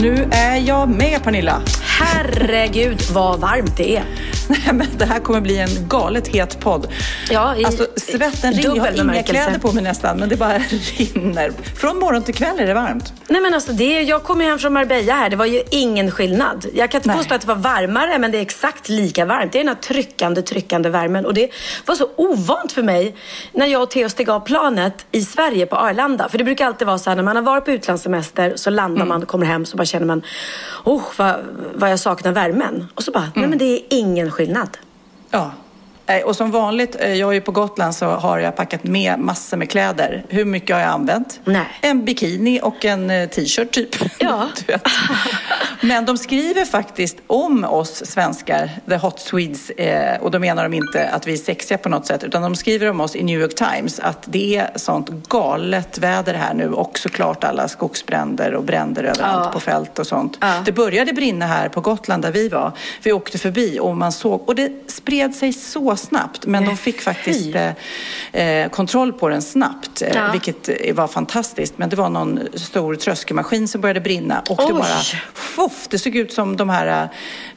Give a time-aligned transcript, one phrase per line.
[0.00, 1.62] Nu är jag med Pernilla.
[1.82, 4.02] Herregud vad varmt det är.
[4.48, 6.88] Nej, det här kommer bli en galet het podd.
[7.30, 8.76] Ja, i- alltså, svetten rinner.
[8.76, 11.52] Jag har inga kläder på mig nästan, men det bara rinner.
[11.76, 13.12] Från morgon till kväll är det varmt.
[13.28, 15.30] Nej men alltså, det är, jag kom ju hem från Marbella här.
[15.30, 16.66] Det var ju ingen skillnad.
[16.74, 17.16] Jag kan inte Nej.
[17.18, 19.52] påstå att det var varmare, men det är exakt lika varmt.
[19.52, 21.26] Det är den här tryckande, tryckande värmen.
[21.26, 21.50] Och det
[21.86, 23.14] var så ovant för mig
[23.52, 26.28] när jag och Theo steg av planet i Sverige på Arlanda.
[26.28, 28.96] För det brukar alltid vara så här, när man har varit på utlandssemester så landar
[28.96, 29.08] Mm.
[29.08, 30.22] man och kommer hem så bara känner man,
[30.84, 31.34] oh vad,
[31.74, 32.88] vad jag saknar värmen.
[32.94, 33.32] Och så bara, Mm.
[33.34, 34.78] nej men det är ingen skillnad.
[35.30, 35.52] Ja.
[36.08, 39.18] Nej, Och som vanligt, eh, jag är ju på Gotland så har jag packat med
[39.18, 40.24] massor med kläder.
[40.28, 41.40] Hur mycket har jag använt?
[41.44, 41.66] Nej.
[41.80, 43.88] En bikini och en eh, t-shirt typ.
[44.20, 44.48] Ja.
[45.80, 50.74] Men de skriver faktiskt om oss svenskar, the hot Swedes, eh, och då menar de
[50.74, 53.40] inte att vi är sexiga på något sätt, utan de skriver om oss i New
[53.40, 58.64] York Times att det är sånt galet väder här nu och såklart alla skogsbränder och
[58.64, 59.50] bränder överallt Ja.
[59.52, 60.38] på fält och sånt.
[60.40, 60.54] Ja.
[60.64, 62.72] Det började brinna här på Gotland där vi var.
[63.02, 67.00] Vi åkte förbi och man såg, och det spred sig så snabbt, men de fick
[67.00, 70.28] faktiskt eh, eh, kontroll på den snabbt, eh, Ja.
[70.32, 71.78] vilket eh, var fantastiskt.
[71.78, 74.72] Men det var någon stor tröskelmaskin som började brinna och det Oj.
[74.72, 74.86] bara
[75.34, 77.08] Foff, det såg ut som de här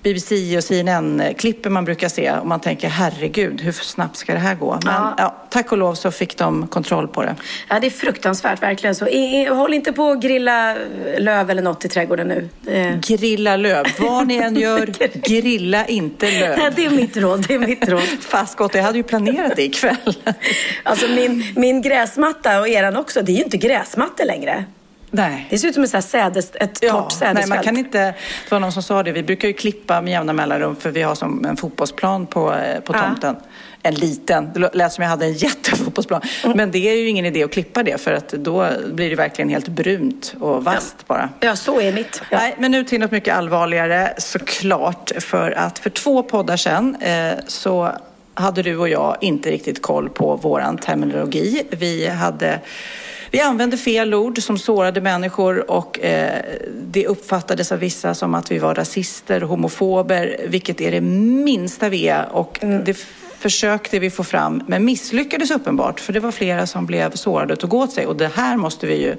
[0.03, 4.56] BBC och CNN-klippen man brukar se och man tänker herregud, hur snabbt ska det här
[4.56, 4.80] gå?
[4.84, 5.13] Men Ja.
[5.18, 5.35] ja.
[5.50, 7.35] tack och lov så fick de kontroll på det.
[7.69, 8.96] Ja, det är fruktansvärt verkligen.
[8.96, 10.75] Så i, i, håll inte på att grilla
[11.18, 12.50] löv eller något i trädgården nu.
[12.68, 12.96] Eh.
[13.00, 16.57] Grilla löv, vad ni än gör, grilla inte löv.
[16.57, 17.46] Nej, det är mitt råd.
[17.47, 18.01] Det är mitt råd.
[18.31, 19.96] Fast gott, jag hade ju planerat det ikväll.
[20.84, 24.66] Alltså min, min gräsmatta och eran också, det är ju inte gräsmattor längre.
[25.12, 25.47] Nej.
[25.50, 27.50] Det ser ut som ett, sädes, ett torrt nej, sädesfält.
[27.50, 28.00] man kan inte,
[28.44, 31.02] det var någon som sa det, vi brukar ju klippa med jämna mellanrum för vi
[31.02, 33.02] har som en fotbollsplan på, eh, på Ja.
[33.02, 33.36] tomten.
[33.84, 36.22] En liten, det lät som jag hade en jättefotbollsplan.
[36.44, 36.58] Mm.
[36.58, 39.50] Men det är ju ingen idé att klippa det för att då blir det verkligen
[39.50, 41.30] helt brunt och vasst bara.
[41.40, 42.22] Ja, så är mitt.
[42.30, 42.38] Ja.
[42.38, 45.12] Nej, men nu till något mycket allvarligare såklart.
[45.19, 47.92] För att för två poddar sedan eh, så
[48.34, 51.64] hade du och jag inte riktigt koll på våran terminologi.
[51.69, 52.59] Vi hade
[53.31, 56.42] vi använde fel ord som sårade människor och eh,
[56.88, 62.08] det uppfattades av vissa som att vi var rasister, homofober, vilket är det minsta vi
[62.08, 62.30] är.
[62.31, 62.97] Och det
[63.40, 66.00] försökte vi få fram, men misslyckades uppenbart.
[66.00, 68.06] För det var flera som blev sårade och tog åt sig.
[68.06, 69.16] Och det här måste vi ju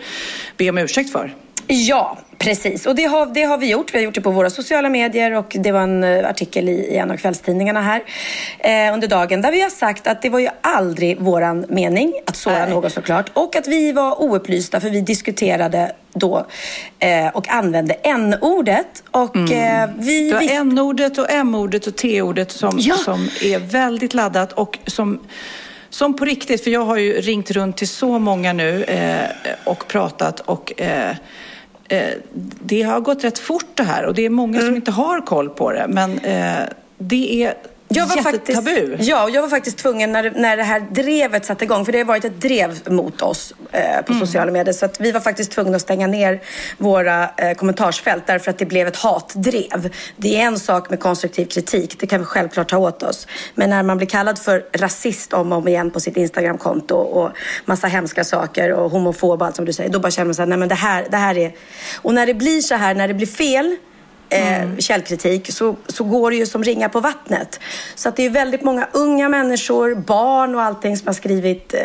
[0.56, 1.34] be om ursäkt för.
[1.67, 2.87] Ja, precis.
[2.87, 3.95] Och det har, det har vi gjort.
[3.95, 6.73] Vi har gjort det på våra sociala medier och det var en eh, artikel i,
[6.73, 8.03] i en av kvällstidningarna här
[8.59, 12.37] eh, under dagen där vi har sagt att det var ju aldrig våran mening att
[12.37, 12.71] såra Nej.
[12.71, 16.47] någon såklart och att vi var oupplysta för vi diskuterade då
[16.99, 20.55] eh, och använde n-ordet och eh, vi Det var visste...
[20.56, 22.94] n-ordet och m-ordet och t-ordet som, Ja.
[22.97, 25.21] som är väldigt laddat och som,
[25.91, 29.27] som på riktigt, för jag har ju ringt runt till så många nu eh,
[29.65, 31.17] och pratat och eh,
[32.64, 34.66] det har gått rätt fort det här och det är många Mm.
[34.66, 36.64] som inte har koll på det men eh,
[36.98, 37.54] det är
[37.94, 38.97] Jag var, faktiskt, jättetabu.
[39.00, 42.05] ja, jag var faktiskt tvungen när, när det här drevet satte igång, för det har
[42.05, 45.76] varit ett drev mot oss eh, på sociala medier, så att vi var faktiskt tvungna
[45.76, 46.40] att stänga ner
[46.78, 49.90] våra eh, kommentarsfält därför att det blev ett hatdrev.
[50.17, 53.26] Det är en sak med konstruktiv kritik, det kan vi självklart ta åt oss.
[53.55, 57.31] Men när man blir kallad för rasist om och om igen på sitt Instagramkonto och
[57.64, 60.43] massa hemska saker och homofob och allt som du säger, då bara känner man så
[60.43, 61.52] här, nej men det här, det här är...
[61.96, 63.76] Och när det blir så här, när det blir fel,
[64.32, 67.61] eh, källkritik så, så går det ju som ringar på vattnet.
[67.94, 71.81] Så att det är väldigt många unga människor, barn och allting som har skrivit eh,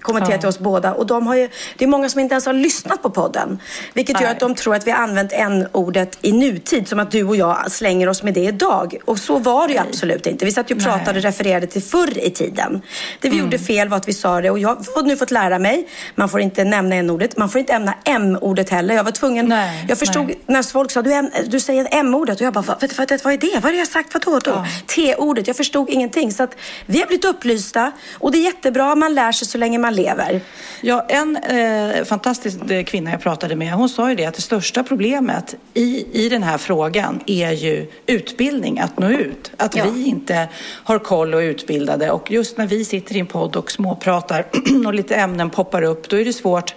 [0.00, 0.38] kommenterat Ja.
[0.38, 0.94] till oss båda.
[0.94, 3.58] Och de har ju, det är många som inte ens har lyssnat på podden.
[3.94, 4.32] Vilket gör Nej.
[4.32, 6.88] att de tror att vi har använt n-ordet i nutid.
[6.88, 8.96] Som att du och jag slänger oss med det idag.
[9.04, 10.44] Och så var det ju absolut inte.
[10.44, 11.10] Vi satt ju och pratade och Nej.
[11.20, 11.22] Mm.
[11.22, 12.82] refererade till förr i tiden.
[13.20, 14.50] Det vi gjorde fel var att vi sa det.
[14.50, 15.88] Och jag har nu fått lära mig.
[16.14, 17.36] Man får inte nämna n-ordet.
[17.36, 18.94] Man får inte nämna m-ordet heller.
[18.94, 19.48] Jag var tvungen.
[19.48, 20.40] Nej, jag förstod nej.
[20.46, 22.40] när folk sa du, M- du säger m-ordet.
[22.40, 23.50] Och jag bara, vad, vad, vad är det?
[23.54, 24.14] Vad har jag sagt?
[24.14, 24.38] Vadå?
[24.38, 24.50] då?
[24.50, 24.66] Ja.
[24.86, 25.46] T-ordet.
[25.46, 26.32] Jag förstod ingenting.
[26.32, 26.56] Så att
[26.86, 27.92] vi har blivit upplysta.
[28.18, 28.94] Och det är jättebra.
[28.94, 30.40] Man lär sig så länge man lever.
[30.80, 34.42] Ja, en eh, fantastisk eh, kvinna jag pratade med, hon sa ju det att det
[34.42, 39.52] största problemet i, i den här frågan är ju utbildning, att nå ut.
[39.56, 39.84] Att Ja.
[39.94, 42.10] vi inte har koll och är utbildade.
[42.10, 44.46] Och just när vi sitter i en podd och småpratar
[44.86, 46.74] och lite ämnen poppar upp, då är det svårt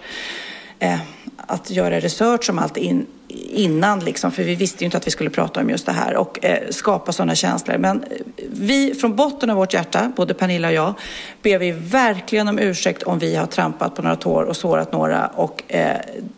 [0.78, 0.98] eh,
[1.46, 3.06] att göra research om allt in,
[3.50, 6.16] innan, liksom, för vi visste ju inte att vi skulle prata om just det här
[6.16, 7.78] och eh, skapa sådana känslor.
[7.78, 8.08] Men eh,
[8.50, 10.94] vi, från botten av vårt hjärta, både Pernilla och jag,
[11.42, 15.26] ber vi verkligen om ursäkt om vi har trampat på några tår och sårat några.
[15.26, 15.96] Och, eh,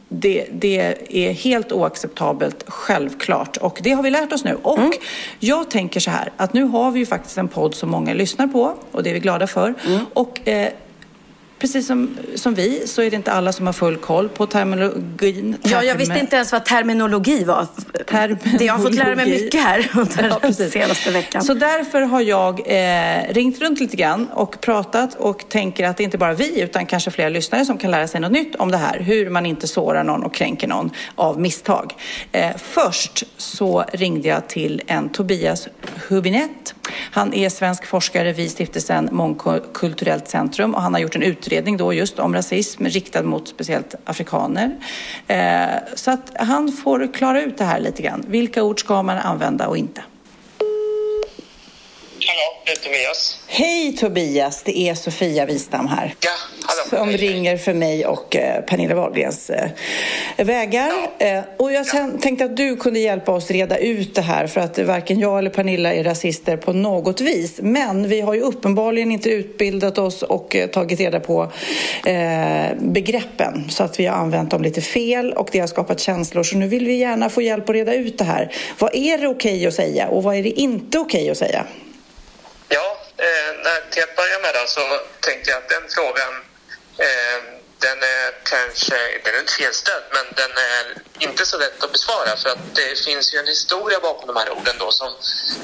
[0.08, 3.56] det, det är helt oacceptabelt, självklart.
[3.56, 4.56] Och det har vi lärt oss nu.
[4.62, 4.94] Och
[5.38, 8.46] jag tänker så här, att nu har vi ju faktiskt en podd som många lyssnar
[8.46, 9.74] på och det är vi glada för.
[10.14, 10.68] Och eh,
[11.66, 15.56] Precis som, som vi så är det inte alla som har full koll på terminologin.
[15.62, 17.66] Ja, jag visste inte ens vad terminologi var.
[18.58, 19.44] Det jag har fått lära mig Terminologi.
[19.44, 21.42] mycket här under Ja, den senaste veckan.
[21.42, 26.02] Så därför har jag eh, ringt runt lite grann och pratat och tänker att det
[26.02, 28.78] inte bara vi utan kanske fler lyssnare som kan lära sig något nytt om det
[28.78, 29.00] här.
[29.00, 31.94] Hur man inte sårar någon och kränker någon av misstag.
[32.32, 35.68] Eh, först så ringde jag till en Tobias
[36.08, 36.74] Hubinett.
[37.10, 41.92] Han är svensk forskare vid stiftelsen Mångkulturellt centrum och han har gjort en utredning då
[41.92, 44.76] just om rasism riktad mot speciellt afrikaner.
[45.26, 48.24] Eh, så att han får klara ut det här lite grann.
[48.28, 50.02] Vilka ord ska man använda och inte?
[52.20, 53.38] Hallå, det är Tobias.
[53.46, 56.14] Hej Tobias, det är Sofia Wistam här.
[56.20, 56.30] Ja,
[56.62, 57.02] hallå.
[57.02, 57.28] Som Hej, hej.
[57.28, 59.70] ringer för mig och eh, Pernilla Wahlgrens eh,
[60.36, 60.92] vägar.
[61.18, 64.60] Eh, och jag sen, tänkte att du kunde hjälpa oss reda ut det här för
[64.60, 67.58] att varken jag eller Pernilla är rasister på något vis.
[67.62, 71.52] Men vi har ju uppenbarligen inte utbildat oss och eh, tagit reda på
[72.06, 76.42] eh, begreppen så att vi har använt dem lite fel och det har skapat känslor.
[76.42, 78.52] Så nu vill vi gärna få hjälp att reda ut det här.
[78.78, 81.66] Vad är det okej att säga och vad är det inte okej att säga?
[83.18, 86.32] Eh, när, till att börja med då, så tänkte jag att den frågan
[86.98, 90.84] eh, den är kanske, den är inte felställd, men den är
[91.18, 94.50] inte så lätt att besvara för att det finns ju en historia bakom de här
[94.50, 95.08] orden då som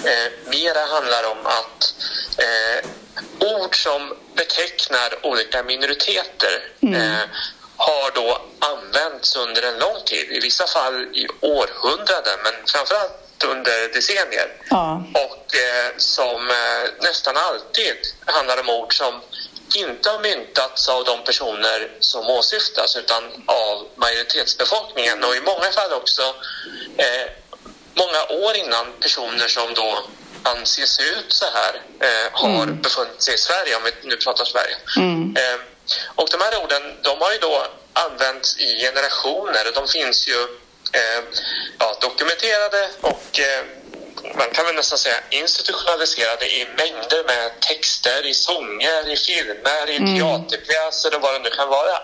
[0.05, 1.95] eh, mera handlar om att
[2.39, 2.91] eh,
[3.39, 7.29] ord som betecknar olika minoriteter eh,
[7.77, 13.93] har då använts under en lång tid, i vissa fall i århundraden, men framförallt under
[13.93, 14.49] decennier.
[14.71, 15.03] Ja.
[15.15, 19.21] Och eh, som eh, nästan alltid handlar om ord som
[19.77, 25.93] inte har myntats av de personer som åsyftas utan av majoritetsbefolkningen och i många fall
[25.93, 26.23] också
[26.97, 27.31] eh,
[27.95, 29.99] många år innan personer som då
[30.43, 34.45] anses se ut så här eh, har befunnit sig i Sverige, om vi nu pratar
[34.45, 34.77] Sverige.
[35.37, 35.61] Eh,
[36.15, 40.47] och de här orden, de har ju då använts i generationer och de finns ju
[40.93, 41.23] eh,
[41.79, 43.65] ja, dokumenterade och eh,
[44.35, 49.99] man kan väl nästan säga institutionaliserade i mängder med texter, i sånger, i filmer, i
[49.99, 51.97] teaterpjäser och vad det nu kan vara.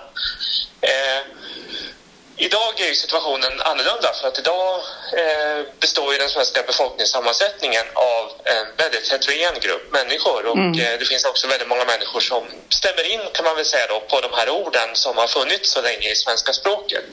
[0.80, 1.22] Eh,
[2.40, 4.80] Idag är ju situationen annorlunda för att idag
[5.16, 11.04] eh, består ju den svenska befolkningssammansättningen av en väldigt heterogen grupp människor och eh, det
[11.08, 14.32] finns också väldigt många människor som stämmer in kan man väl säga då på de
[14.32, 17.04] här orden som har funnits så länge i svenska språket.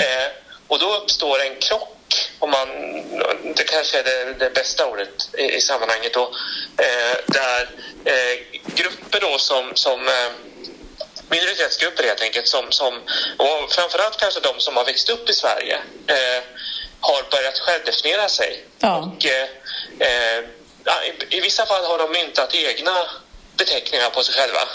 [0.00, 0.28] Eh,
[0.72, 2.68] och då uppstår en krock om man,
[3.54, 6.22] det kanske är det, det bästa ordet i, i sammanhanget då,
[6.78, 7.70] eh, där
[8.04, 10.30] eh, grupper då som, som eh,
[11.28, 12.94] minoritetsgrupper helt enkelt som, som
[13.36, 15.76] och framförallt kanske de som har växt upp i Sverige
[16.06, 16.42] eh,
[17.00, 18.64] har börjat självdefiniera sig.
[18.78, 18.96] Ja.
[18.96, 19.48] Och, eh,
[19.98, 20.44] eh,
[21.30, 23.06] i, I vissa fall har de myntat egna
[23.56, 24.68] beteckningar på sig själva.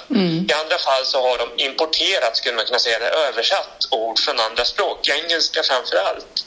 [0.49, 4.39] I andra fall så har de importerat, skulle man kunna säga, eller översatt ord från
[4.39, 6.45] andra språk, engelska framför allt.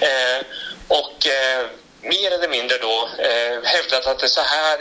[0.00, 0.46] Eh,
[0.88, 1.66] och eh,
[2.02, 4.80] mer eller mindre då eh, hävdat att det är så här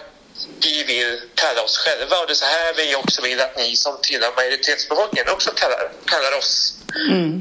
[0.62, 3.76] vi vill kalla oss själva och det är så här vi också vill att ni
[3.76, 6.74] som tillhör majoritetsbefolkningen också kallar, kallar oss.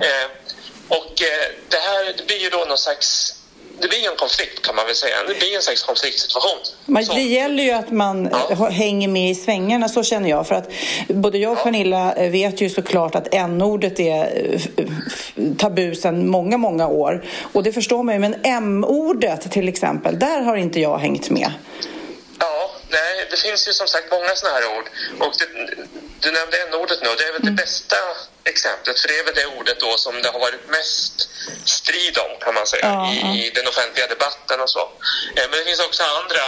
[0.02, 0.30] Eh,
[0.88, 3.34] och eh, det här det blir ju då någon slags
[3.82, 5.16] det blir en konflikt kan man väl säga.
[5.28, 6.58] Det blir en slags konfliktsituation.
[6.86, 8.68] Men det gäller ju att man Ja.
[8.68, 10.46] hänger med i svängarna, så känner jag.
[10.46, 10.70] För att
[11.08, 14.92] både jag och Pernilla eh, vet ju såklart att n-ordet är eh,
[15.58, 17.24] tabu sedan många, många år.
[17.52, 18.20] Och det förstår man ju.
[18.20, 21.52] Men m-ordet till exempel, där har inte jag hängt med.
[22.40, 24.86] Ja, nej, det finns ju som sagt många sådana här ord.
[25.26, 25.46] Och det,
[26.20, 27.96] du nämnde n-ordet nu och det är väl det bästa
[28.44, 31.28] exemplet för det är väl det ordet då som det har varit mest
[31.64, 34.80] strid om kan man säga Ja, i, i den offentliga debatten och så.
[35.36, 36.44] Eh, men det finns också andra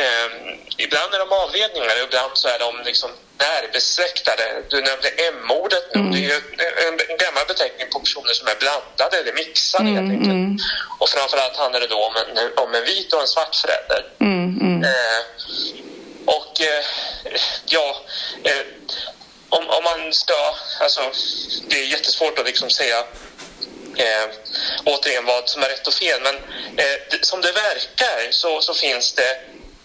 [0.00, 0.28] eh,
[0.76, 4.62] ibland är de avledningar och ibland så är de liksom närbesläktade.
[4.70, 6.00] Du nämnde M-ordet nu.
[6.12, 6.40] Det är ju
[6.88, 10.62] en, en gammal beteckning på personer som är blandade eller mixade helt enkelt.
[11.00, 14.02] Och framförallt handlar det då om en, om en vit och en svart förälder.
[14.84, 15.20] Eh,
[16.24, 16.84] och eh,
[17.66, 17.96] ja,
[18.44, 18.64] eh,
[19.56, 20.38] om, om man ska...
[20.80, 21.00] Alltså,
[21.68, 22.98] det är jättesvårt att liksom säga
[23.96, 24.26] eh,
[24.84, 26.20] återigen vad som är rätt och fel.
[26.22, 26.36] Men
[26.76, 29.40] eh, som det verkar så, så finns det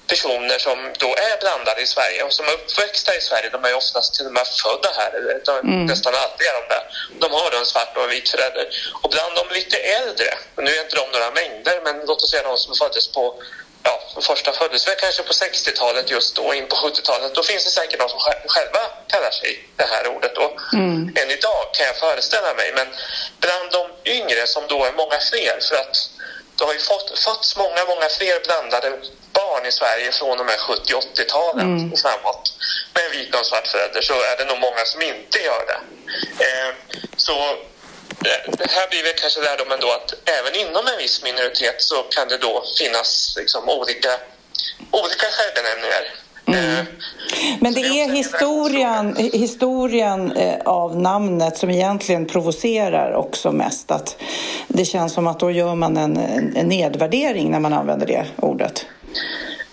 [0.07, 3.49] personer som då är blandade i Sverige och som är uppväxta i Sverige.
[3.49, 6.83] De är oftast till och med födda här, eller de, nästan alltid är de där.
[7.19, 8.67] De har då en svart och en vit förälder.
[9.01, 12.31] Och bland de lite äldre, och nu är inte de några mängder, men låt oss
[12.31, 13.43] säga de som föddes på
[13.83, 17.35] ja, de första föddes väl kanske på 60-talet just då, in på 70-talet.
[17.35, 20.57] Då finns det säkert de som sj- själva kallar sig det här ordet då.
[21.21, 22.71] Än idag kan jag föreställa mig.
[22.75, 22.87] Men
[23.39, 26.09] bland de yngre som då är många fler, för att
[26.57, 28.89] det har ju fått, fötts många, många fler blandade
[29.33, 32.53] barn i Sverige från och med 70 80-talen och framåt.
[32.93, 35.63] Med en vit och en svart förälder så är det nog många som inte gör
[35.67, 35.79] det.
[36.45, 36.73] Eh,
[37.17, 37.55] så
[38.19, 42.27] det- här blir väl kanske lärdomen då att även inom en viss minoritet så kan
[42.27, 44.09] det då finnas liksom olika,
[44.91, 46.03] olika självbenämningar.
[46.47, 46.85] Eh,
[47.59, 53.91] Men det är historien, historien eh, av namnet som egentligen provocerar också mest.
[53.91, 54.15] Att
[54.67, 56.17] det känns som att då gör man en,
[56.57, 58.85] en nedvärdering när man använder det ordet.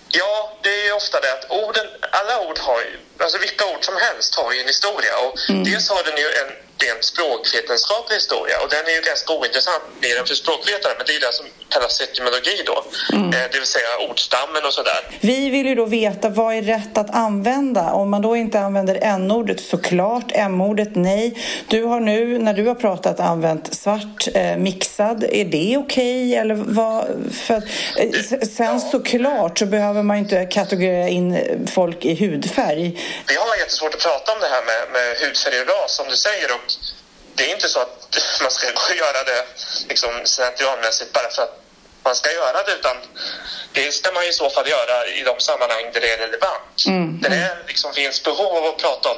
[0.09, 3.95] Ja, det är ofta det att orden, alla ord har ju, alltså vilka ord som
[3.99, 5.33] helst har ju en historia och
[5.65, 10.19] dels har den ju en rent språkvetenskaplig historia och den är ju ganska ointressant mer
[10.19, 12.77] än för språkvetare men det är ju det som kallas etymologi då,
[13.13, 15.01] eh, det vill säga ordstammen och sådär.
[15.19, 17.91] Vi vill ju då veta vad är rätt att använda.
[17.91, 21.37] Om man då inte använder n-ordet såklart, m-ordet nej.
[21.67, 25.23] Du har nu när du har pratat använt svart eh, mixad.
[25.23, 27.05] Är det okej eller vad?
[27.47, 31.41] För eh, sen såklart så behöver man ju inte kategorera in eh,
[31.73, 33.03] folk i hudfärg.
[33.27, 36.15] Vi har jättesvårt att prata om det här med, med hudfärg och ras som du
[36.15, 36.65] säger och
[37.35, 39.45] det är inte så att man ska gå och göra det
[39.89, 41.61] liksom slentrianmässigt bara för att
[42.03, 42.97] man ska göra det utan
[43.71, 46.85] det ska man i så fall göra i de sammanhang där det är relevant.
[47.21, 49.17] Där det liksom finns behov av att prata om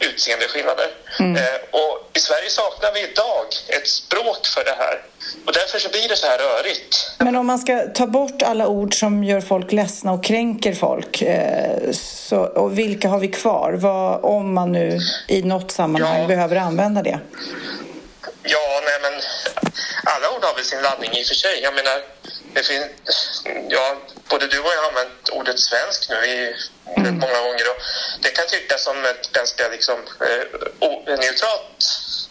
[0.00, 0.88] utseendeskillnader.
[1.18, 5.02] Eh, och I Sverige saknar vi idag ett språk för det här
[5.46, 7.10] och därför så blir det så här rörigt.
[7.18, 11.22] Men om man ska ta bort alla ord som gör folk ledsna och kränker folk,
[11.22, 13.72] eh, så, och vilka har vi kvar?
[13.72, 14.98] Vad, om man nu
[15.28, 16.26] i något sammanhang Ja.
[16.28, 17.18] behöver använda det?
[18.42, 19.20] Ja, nej men
[20.04, 21.60] alla ord har väl sin laddning i och för sig.
[21.62, 22.02] Jag menar,
[22.54, 22.86] det finns,
[23.68, 23.96] ja,
[24.28, 26.38] både du och jag har använt ordet svensk nu i
[27.04, 27.78] rätt många gånger och
[28.22, 31.80] det kan tyckas som ett ganska liksom, eh, neutralt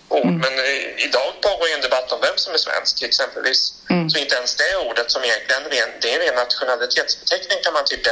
[0.09, 3.73] ord men eh, idag pågår ju en debatt om vem som är svensk exempelvis.
[4.11, 7.85] Så inte ens det ordet som egentligen ren, det är en ren nationalitetsbeteckning kan man
[7.85, 8.11] tycka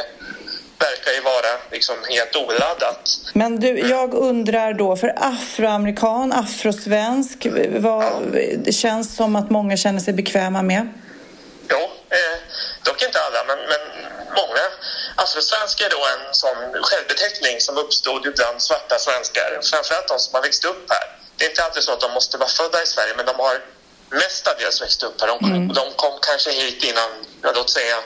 [0.80, 3.20] verkar ju vara liksom helt oladdat.
[3.34, 8.14] Men du, jag undrar då, för afroamerikan, afrosvensk, vad,
[8.58, 10.88] det känns som att många känner sig bekväma med.
[11.70, 11.78] Jo,
[12.10, 12.38] eh,
[12.84, 13.82] dock inte alla, men, men
[14.36, 14.66] många.
[15.16, 20.42] Afrosvenskar är då en sån självbeteckning som uppstod bland svarta svenskar, framförallt de som har
[20.42, 21.18] växt upp här.
[21.38, 23.62] Det är inte alltid så att de måste vara födda i Sverige, men de har
[24.10, 25.28] mestadels växt upp här.
[25.28, 27.10] De, de kom kanske hit innan,
[27.42, 27.98] ja, låt säga,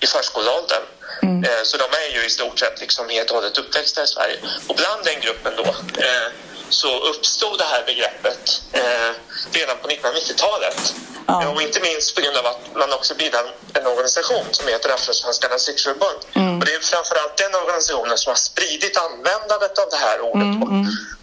[0.00, 0.82] i förskoleåldern.
[1.22, 4.38] Eh, så de är ju i stort sett liksom helt och hållet uppväxta i Sverige.
[4.68, 5.64] Och bland den gruppen då
[6.02, 6.28] eh,
[6.70, 9.10] så uppstod det här begreppet eh,
[9.52, 10.94] redan på 1990-talet.
[11.26, 11.48] Ja.
[11.48, 15.68] Och inte minst på grund av att man också bildade en organisation som heter Afrosvenskarnas
[15.68, 16.20] riksförbund.
[16.60, 20.70] Och det är framförallt den organisationen som har spridit användandet av det här ordet och,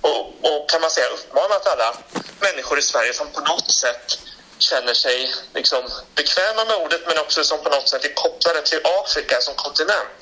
[0.10, 1.98] och, och kan man säga uppmanat alla
[2.40, 4.20] människor i Sverige som på något sätt
[4.60, 5.82] känner sig liksom
[6.16, 10.20] bekväma med ordet men också som på något sätt är kopplade till Afrika som kontinent.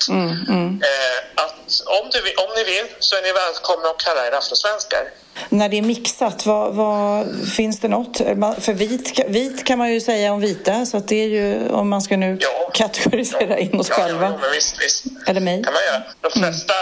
[0.82, 5.10] Eh, att om, du, om ni vill så är ni välkomna att kalla er afrosvenskar.
[5.48, 7.26] När det är mixat, vad, vad,
[7.56, 8.16] finns det något?
[8.64, 12.02] För vit, vit kan man ju säga om vita, så det är ju om man
[12.02, 12.70] ska nu Ja.
[12.74, 14.38] kategorisera in oss Ja, själva.
[14.42, 15.04] Ja, visst, visst.
[15.26, 15.64] Eller mig.
[15.64, 16.02] kan man göra.
[16.20, 16.74] De flesta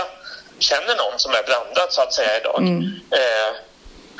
[0.58, 2.62] känner någon som är blandad så att säga idag.
[3.10, 3.54] Eh,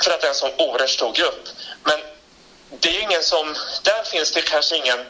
[0.04, 1.48] för att det är en sån oerhört stor grupp.
[1.84, 1.98] Men
[2.80, 3.54] det är ingen som...
[3.82, 5.06] Där finns det kanske ingen...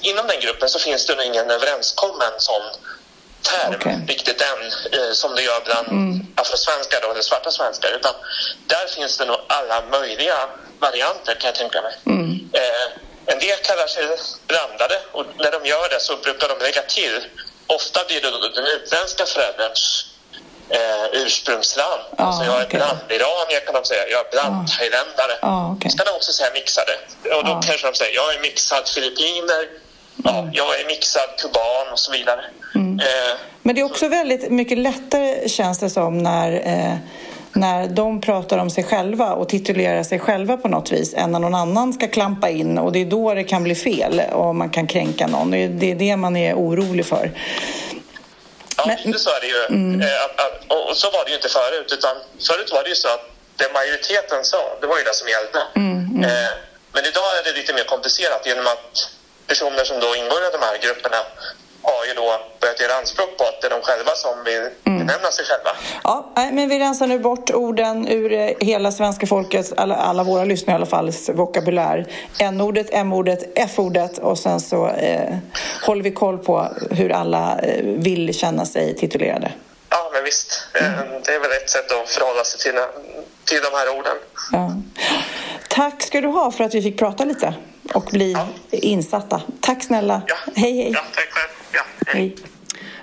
[0.00, 2.62] Inom den gruppen så finns det nog ingen överenskommen sån
[3.42, 4.04] term Okej.
[4.08, 5.88] riktigt än eh, som det gör bland
[6.34, 7.90] afrosvenskar då, eller svarta svenskar.
[7.90, 8.14] Utan
[8.66, 11.94] där finns det nog alla möjliga varianter kan jag tänka mig.
[12.52, 12.92] Eh,
[13.26, 14.04] en del kallar sig
[14.46, 17.24] blandade och när de gör det så brukar de lägga till
[17.66, 20.11] ofta blir det då den utländska förälderns
[20.78, 22.00] eh, ursprungsland.
[22.16, 22.78] Ah, alltså jag är okej.
[22.80, 24.02] blandiranier kan de säga.
[24.14, 25.34] Jag är blandthailändare.
[25.42, 25.90] Ah, okej.
[25.90, 26.92] Så kan de också säga mixade.
[27.36, 27.62] Och då Ah.
[27.66, 29.62] kanske de säger jag är mixad filippiner.
[30.24, 30.34] Mm.
[30.34, 32.42] Ja, jag är mixad kuban och så vidare.
[32.74, 36.94] Eh, Men det är också väldigt mycket lättare känns det som när, eh,
[37.52, 41.38] när de pratar om sig själva och titulerar sig själva på något vis än när
[41.38, 44.70] någon annan ska klampa in och det är då det kan bli fel och man
[44.70, 45.50] kan kränka någon.
[45.50, 47.30] Det är det man är orolig för.
[48.86, 49.62] Ja, Men- det så är det ju.
[50.06, 50.60] Eh, att- att-
[50.90, 51.92] och, så var det ju inte förut.
[51.92, 52.16] Utan
[52.48, 53.24] förut var det ju så att
[53.56, 55.58] det majoriteten sa, det var ju det som gällde.
[56.28, 56.50] Eh,
[56.92, 59.08] men idag är det lite mer komplicerat genom att
[59.46, 61.20] personer som då ingår i de här grupperna
[61.82, 65.30] har ju då börjat göra anspråk på att det är de själva som vill benämna
[65.30, 65.70] sig själva.
[66.04, 70.44] Ja, men vi rensar nu bort orden ur eh, hela svenska folkets, alla, alla våra
[70.44, 72.06] lyssnare i alla fall, vokabulär.
[72.38, 75.36] N-ordet, M-ordet, F-ordet och sen så eh,
[75.86, 79.52] håller vi koll på hur alla eh, vill känna sig titulerade.
[79.88, 80.66] Ja, men visst.
[80.74, 80.82] Eh,
[81.24, 82.80] Det är väl ett sätt att förhålla sig till,
[83.44, 84.16] till de här orden.
[84.52, 84.72] Ja.
[85.68, 87.54] Tack ska du ha för att vi fick prata lite
[87.94, 88.36] och bli
[88.70, 89.42] insatta.
[89.60, 90.22] Tack snälla.
[90.26, 90.34] Ja.
[90.54, 90.90] Hej, hej.
[90.94, 91.50] Ja, tack själv.
[91.72, 92.20] Ja, hej.
[92.20, 92.36] Hej.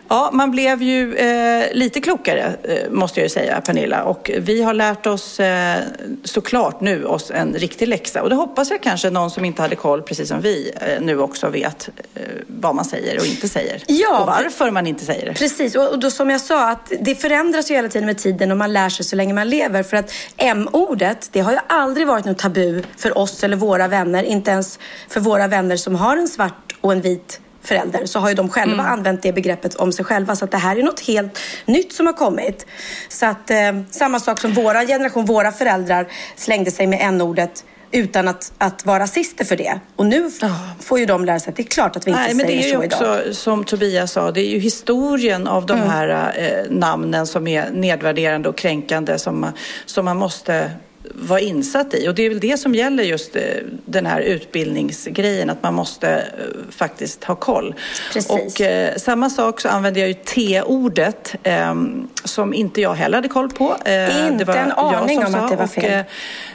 [0.09, 4.63] Ja, man blev ju eh, lite klokare eh, måste jag ju säga Pernilla och vi
[4.63, 5.83] har lärt oss eh,
[6.23, 9.75] såklart nu oss en riktig läxa och det hoppas jag kanske någon som inte hade
[9.75, 13.83] koll precis som vi eh, nu också vet eh, vad man säger och inte säger
[13.87, 15.33] Ja, och varför man inte säger det.
[15.33, 18.51] Precis, och och då som jag sa att det förändras ju hela tiden med tiden
[18.51, 19.83] och man lär sig så länge man lever.
[19.83, 24.23] För att M-ordet, det har ju aldrig varit något tabu för oss eller våra vänner.
[24.23, 28.29] Inte ens för våra vänner som har en svart och en vit förälder så har
[28.29, 30.35] ju de själva använt det begreppet om sig själva.
[30.35, 32.65] Så att det här är något helt nytt som har kommit.
[33.09, 33.57] Så att eh,
[33.91, 38.99] samma sak som våra generation, våra föräldrar slängde sig med N-ordet utan att, att vara
[38.99, 39.79] rasister för det.
[39.95, 40.31] Och nu
[40.79, 42.51] får ju de lära sig att det är klart att vi inte Nej, men det
[42.51, 43.19] säger är ju så idag.
[43.19, 45.89] också, som Tobias sa, det är ju historien av de Mm.
[45.89, 49.51] här eh, namnen som är nedvärderande och kränkande som,
[49.85, 50.71] som man måste
[51.15, 52.07] vara insatt i.
[52.09, 53.41] Och det är väl det som gäller just eh,
[53.85, 56.23] den här utbildningsgrejen, att man måste eh,
[56.71, 57.75] faktiskt ha koll.
[58.13, 58.29] Precis.
[58.31, 61.75] Och eh, samma sak så använder jag ju T-ordet eh,
[62.23, 63.75] som inte jag heller hade koll på.
[63.85, 65.37] Eh, Inte var en aning om sa.
[65.37, 65.93] att det var Och, fel.
[65.99, 66.05] eh,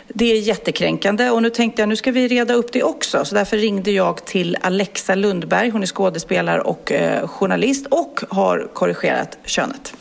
[0.08, 3.24] det är jättekränkande och nu tänkte jag nu ska vi reda upp det också.
[3.24, 5.70] Så därför ringde jag till Alexa Lundberg.
[5.70, 6.92] Hon är skådespelare och
[7.26, 9.94] journalist och har korrigerat könet.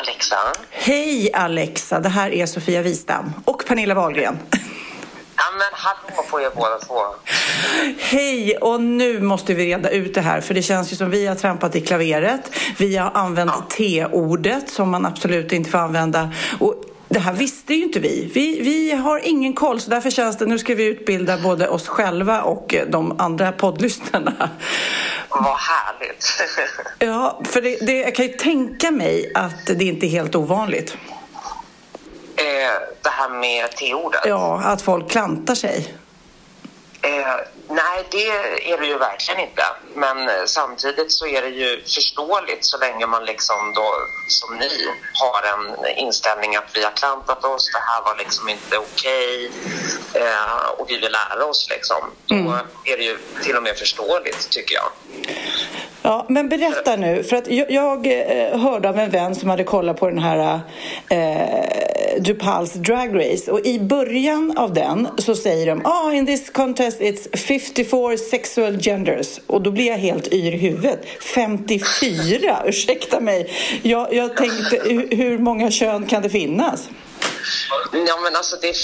[0.00, 0.36] Alexa?
[0.70, 4.38] Hej Alexa, det här är Sofia Wistam och Pernilla Wahlgren.
[5.36, 7.00] Ja, men hallå på er båda två.
[7.98, 11.26] Hej, och nu måste vi reda ut det här för det känns ju som vi
[11.26, 12.50] har trampat i klaveret.
[12.78, 16.32] Vi har använt T-ordet som man absolut inte får använda.
[16.60, 16.74] Och
[17.12, 18.30] det här visste ju inte vi.
[18.34, 18.60] vi.
[18.62, 22.42] Vi har ingen koll så därför känns det nu ska vi utbilda både oss själva
[22.42, 24.50] och eh, de andra poddlyssnarna.
[25.28, 26.26] Vad härligt.
[26.98, 30.96] Ja, för det, det, jag kan ju tänka mig att det inte är helt ovanligt.
[32.36, 32.44] eh,
[33.02, 34.20] det här med T-ordet.
[34.26, 35.94] Ja, att folk klantar sig.
[37.02, 37.10] Eh,
[37.70, 38.28] nej, det
[38.72, 39.62] är det ju verkligen inte.
[39.94, 43.94] Men eh, samtidigt så är det ju förståeligt så länge man liksom då,
[44.28, 44.70] som ni,
[45.14, 49.50] har en inställning att vi har klantat oss, det här var liksom inte okej
[50.14, 52.10] eh, och vi vill lära oss liksom.
[52.26, 54.90] Då är det ju till och med förståeligt tycker jag.
[56.02, 59.64] Ja, men berätta nu, för att jag, jag eh, hörde av en vän som hade
[59.64, 60.60] kollat på den här
[61.08, 66.50] eh, Dupals Drag Race och i början av den så säger de ah, in this
[66.50, 71.00] contest it's 54 sexual genders och då blir jag helt yr i huvudet.
[71.34, 73.52] 54, ursäkta mig.
[73.82, 74.76] Jag, jag tänkte
[75.10, 76.88] hur, många kön kan det finnas?
[77.92, 78.74] Ja, men alltså det,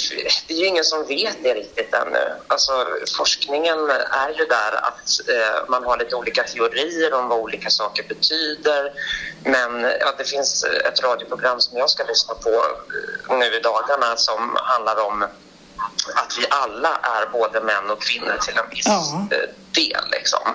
[0.48, 2.32] det är ju ingen som vet det riktigt ännu.
[2.46, 2.72] Alltså,
[3.16, 3.78] forskningen
[4.24, 8.92] är ju där att eh, man har lite olika teorier om vad olika saker betyder.
[9.44, 12.50] Men ja, det finns ett radioprogram som jag ska lyssna på
[13.30, 15.26] eh, nu i dagarna som handlar om
[16.14, 19.26] att vi alla är både män och kvinnor till en viss Ja.
[19.30, 19.38] eh,
[19.74, 20.04] del.
[20.10, 20.54] Liksom.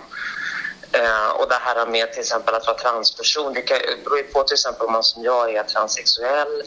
[0.91, 4.43] Eh, och det här med till exempel att vara transperson, det kan- beror ju på
[4.43, 6.63] till exempel om man som jag är transsexuell.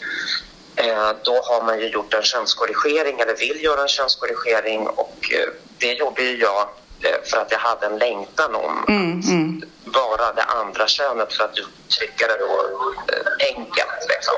[0.77, 5.49] Eh, då har man ju gjort en könskorrigering eller vill göra en könskorrigering och eh,
[5.79, 6.69] det gjorde ju jag
[7.31, 12.27] för att jag hade en längtan om att vara det andra könet för att uttrycka
[12.27, 12.69] det då
[13.57, 14.09] enkelt.
[14.09, 14.35] Liksom.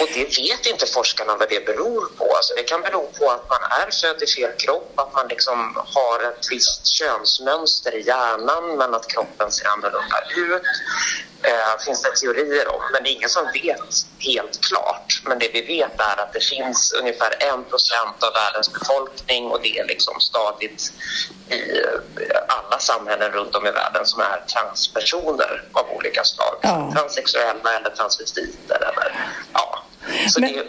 [0.00, 2.36] Och det vet inte forskarna vad det beror på.
[2.36, 5.76] Alltså det kan bero på att man är född i fel kropp, att man liksom
[5.94, 10.62] har ett visst könsmönster i hjärnan men att kroppen ser annorlunda ut
[11.42, 15.20] eh, finns det teorier om, men det är ingen som vet helt klart.
[15.24, 19.60] Men det vi vet är att det finns ungefär en procent av världens befolkning och
[19.62, 20.92] det är liksom stadigt
[21.48, 26.54] i eh, alla samhällen runt om i världen som är transpersoner av olika slag.
[26.62, 26.92] Ja.
[26.96, 29.82] Transsexuella eller transvestiter eller ja.
[30.28, 30.64] Så Men- det är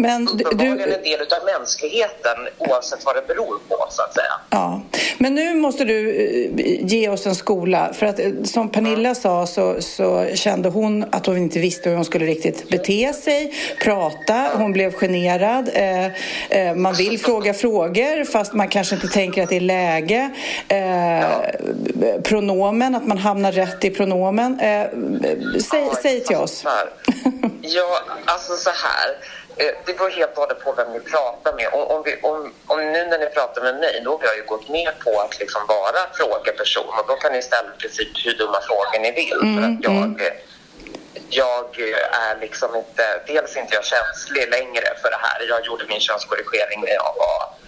[0.00, 4.32] Men uppenbarligen du, en del av mänskligheten oavsett vad det beror på så att säga.
[4.50, 4.80] ja.
[5.18, 7.92] Men nu måste du eh, ge oss en skola.
[7.92, 11.96] För att eh, som Pernilla sa så, så kände hon att hon inte visste hur
[11.96, 14.50] hon skulle riktigt bete sig, prata.
[14.54, 15.70] Hon blev generad.
[15.74, 20.30] Eh, man vill fråga frågor fast man kanske inte tänker att det är läge.
[20.68, 24.60] Eh, pronomen, att man hamnar rätt i pronomen.
[24.60, 24.86] Eh,
[25.70, 26.64] säg, Ja, säg till oss.
[27.62, 29.39] Ja, alltså så här.
[29.56, 31.68] Eh, Det beror helt och hållet på vem ni pratar med.
[31.72, 34.44] Om, om, vi, om, om nu när ni pratar med mig, då har jag ju
[34.44, 38.34] gått med på att liksom vara frågeperson och då kan ni ställa i princip hur
[38.38, 39.38] dumma frågor ni vill.
[39.56, 40.32] för att jag, eh,
[41.28, 41.78] jag
[42.12, 45.46] är liksom inte, dels inte jag känslig längre för det här.
[45.48, 47.59] Jag gjorde min könskorrigering när jag var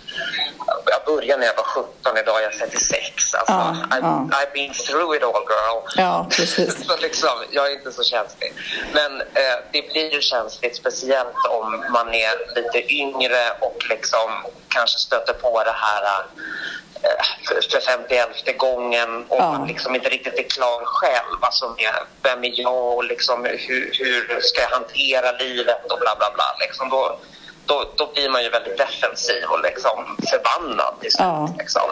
[1.33, 3.35] började när jag var 17, idag är jag 36.
[3.35, 4.29] Alltså, Ja, I've, ja.
[4.39, 5.83] I've been through it all girl.
[5.97, 6.87] Ja, precis.
[6.89, 8.53] så liksom, jag är inte så känslig.
[8.93, 14.31] Men eh, det blir ju känsligt, speciellt om man är lite yngre och liksom
[14.69, 16.03] kanske stöter på det här
[17.03, 17.25] eh,
[17.71, 19.53] för- 51 gången och Ja.
[19.53, 21.39] man liksom inte riktigt är klar själv.
[21.41, 26.17] Alltså med vem är jag och liksom hur, hur ska jag hantera livet och bla
[26.19, 26.45] bla bla.
[26.61, 27.19] Liksom då,
[27.67, 31.27] då, då blir man ju väldigt defensiv och liksom förbannad till slut.
[31.27, 31.55] Ja.
[31.59, 31.89] Liksom.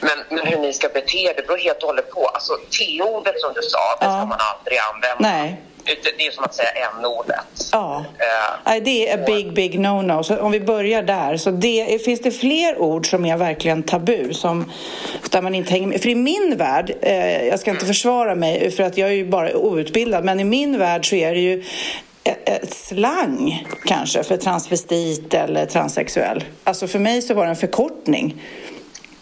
[0.00, 2.26] Men, men hur ni ska bete er, det beror helt och hållet på.
[2.26, 4.12] Alltså T-ordet som du sa, det Ja.
[4.18, 5.28] ska man aldrig använda.
[5.30, 5.60] Nej.
[6.18, 6.68] Det är som att säga
[6.98, 7.68] n-ordet.
[7.72, 8.04] Ja.
[8.64, 10.22] Nej, det är a big, big no-no.
[10.22, 11.36] Så om vi börjar där.
[11.36, 14.34] Så det, finns det fler ord som är verkligen tabu?
[14.34, 14.72] Som,
[15.30, 16.02] där man inte hänger med?
[16.02, 19.26] För i min värld, eh, jag ska inte försvara mig för att jag är ju
[19.26, 21.64] bara outbildad, men i min värld så är det ju
[22.26, 26.44] ett, slang kanske för transvestit eller transsexuell.
[26.64, 28.42] Alltså för mig så var det en förkortning.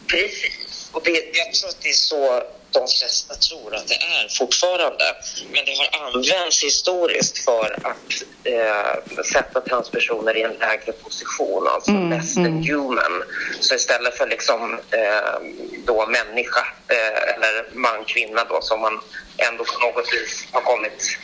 [0.07, 0.91] Precis.
[0.93, 2.43] Och det, jag tror att det är så
[2.75, 5.05] de flesta tror att det är fortfarande.
[5.53, 8.13] Men det har använts historiskt för att
[8.45, 13.23] eh, sätta transpersoner i en lägre position, alltså less than human.
[13.61, 15.35] Så istället för liksom eh,
[15.87, 19.01] då människa eh, eller man, kvinna då som man
[19.37, 21.19] ändå på något vis har kommit...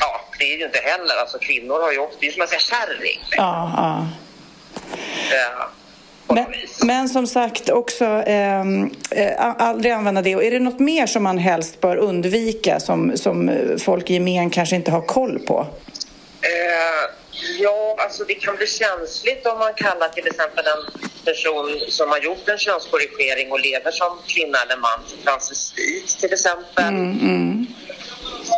[0.00, 2.48] Ja, det är ju inte heller, alltså kvinnor har ju också, det är som att
[2.48, 3.20] säga kärring.
[3.30, 4.06] Ja, ja.
[6.28, 6.46] Men,
[6.82, 10.36] men som sagt också ehm, eh, aldrig använda det.
[10.36, 14.14] Och är det något mer som man helst bör undvika som, som eh, folk i
[14.14, 15.66] gemen kanske inte har koll på?
[16.40, 17.10] Eh,
[17.58, 22.18] ja, alltså det kan bli känsligt om man kallar till exempel en person som har
[22.18, 26.94] gjort en könskorrigering och lever som kvinna eller man för transvestit till exempel.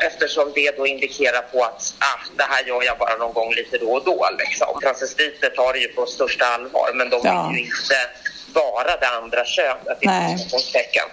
[0.06, 3.78] Eftersom det då indikerar på att ah, det här gör jag bara någon gång lite
[3.78, 4.28] då och då.
[4.38, 4.80] Liksom.
[4.82, 7.50] Transvestiter tar det ju på största allvar men de Ja.
[7.52, 8.10] vill ju inte
[8.52, 9.98] vara det andra könet.
[10.02, 10.24] Nej.
[10.24, 11.04] inom citationstecken.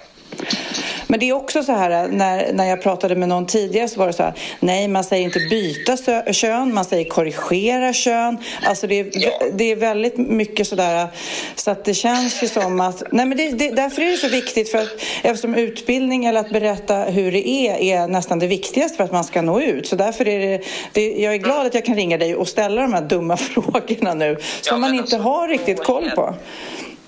[1.07, 4.07] Men det är också så här, när, när jag pratade med någon tidigare så var
[4.07, 8.37] det så här, nej man säger inte byta sö- kön, man säger korrigera kön.
[8.63, 9.31] Alltså det är, Ja.
[9.53, 11.07] det är väldigt mycket sådär,
[11.55, 14.27] så att det känns ju som att, nej men det, det, därför är det så
[14.27, 14.89] viktigt för att
[15.23, 19.23] eftersom utbildning eller att berätta hur det är är nästan det viktigaste för att man
[19.23, 19.87] ska nå ut.
[19.87, 20.61] Så därför är det,
[20.93, 24.13] det jag är glad att jag kan ringa dig och ställa de här dumma frågorna
[24.13, 26.35] nu som Ja, man inte alltså, har riktigt koll på.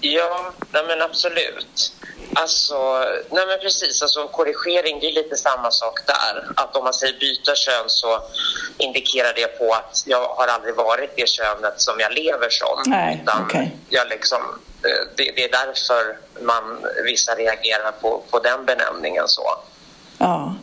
[0.02, 1.94] Ja, nej men absolut.
[2.42, 2.78] Alltså,
[3.30, 4.02] nej men precis.
[4.02, 6.52] Alltså, korrigering, det är lite samma sak där.
[6.56, 8.22] Att om man säger byta kön så
[8.78, 12.78] indikerar det på att jag har aldrig varit det könet som jag lever som.
[12.86, 13.76] Nej, Utan okej.
[13.90, 14.42] jag liksom,
[14.84, 16.64] eh, det, det är därför man,
[17.06, 19.44] vissa reagerar på, på den benämningen så.
[20.18, 20.56] Ja.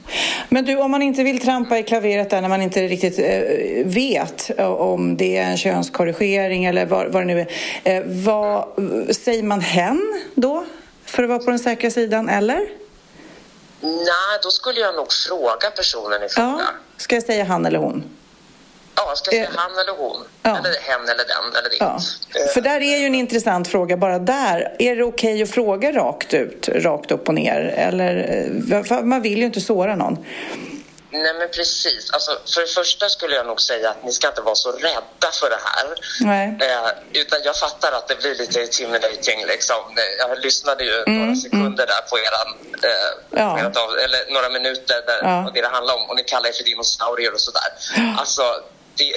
[0.48, 3.86] Men du, om man inte vill trampa i klaveret där när man inte riktigt eh,
[3.86, 7.46] vet eh, om det är en könskorrigering eller vad, vad det nu
[7.84, 8.02] är.
[8.24, 8.68] Vad,
[9.16, 10.64] säger man hen då?
[11.14, 12.60] För att vara på den säkra sidan, eller?
[13.80, 16.56] Nej, då skulle jag nog fråga personen i fråga.
[16.60, 16.66] Ja.
[16.96, 18.04] Ska jag säga han eller hon?
[18.96, 20.16] Ja, ska jag säga Eh, han eller hon?
[20.42, 20.50] ja.
[20.58, 21.76] Eller hen eller den eller det.
[21.78, 21.98] Ja.
[22.54, 24.76] För där är ju en intressant fråga bara där.
[24.78, 27.60] Är det okej att fråga rakt ut, rakt upp och ner?
[27.76, 30.24] Eller, eh, man vill ju inte såra någon.
[31.22, 32.10] Nej men precis.
[32.12, 35.28] Alltså, för det första skulle jag nog säga att ni ska inte vara så rädda
[35.40, 35.86] för det här.
[36.62, 39.76] Eh, utan jag fattar att det blir lite intimidating liksom.
[40.18, 42.48] Jag lyssnade ju några sekunder där på eran,
[42.90, 43.80] eh, Mm, Ja.
[44.04, 45.46] eller några minuter där, Ja.
[45.46, 47.70] och det handlar om och ni kallar er för dinosaurier och sådär.
[48.18, 48.42] Alltså,
[48.96, 49.14] det,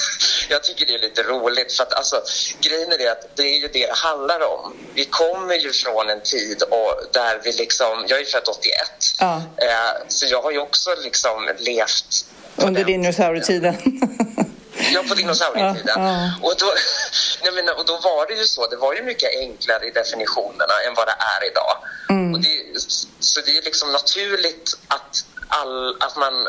[0.48, 2.22] jag tycker det är lite roligt för att alltså,
[2.60, 4.76] grejen är det att det är ju det det handlar om.
[4.94, 8.74] Vi kommer ju från en tid och där vi liksom, jag är född 81,
[9.18, 9.42] Ja.
[9.56, 13.76] eh, så jag har ju också liksom levt Under den dinosaurietiden.
[14.92, 15.94] Ja, på dinosaurietiden.
[15.96, 16.32] Ja, ja.
[16.42, 16.72] Och, då,
[17.44, 20.74] jag menar, och då var det ju så, det var ju mycket enklare i definitionerna
[20.86, 21.76] än vad det är idag.
[22.08, 22.34] Mm.
[22.34, 22.80] Och det,
[23.20, 26.46] så det är liksom naturligt att, all, att, man,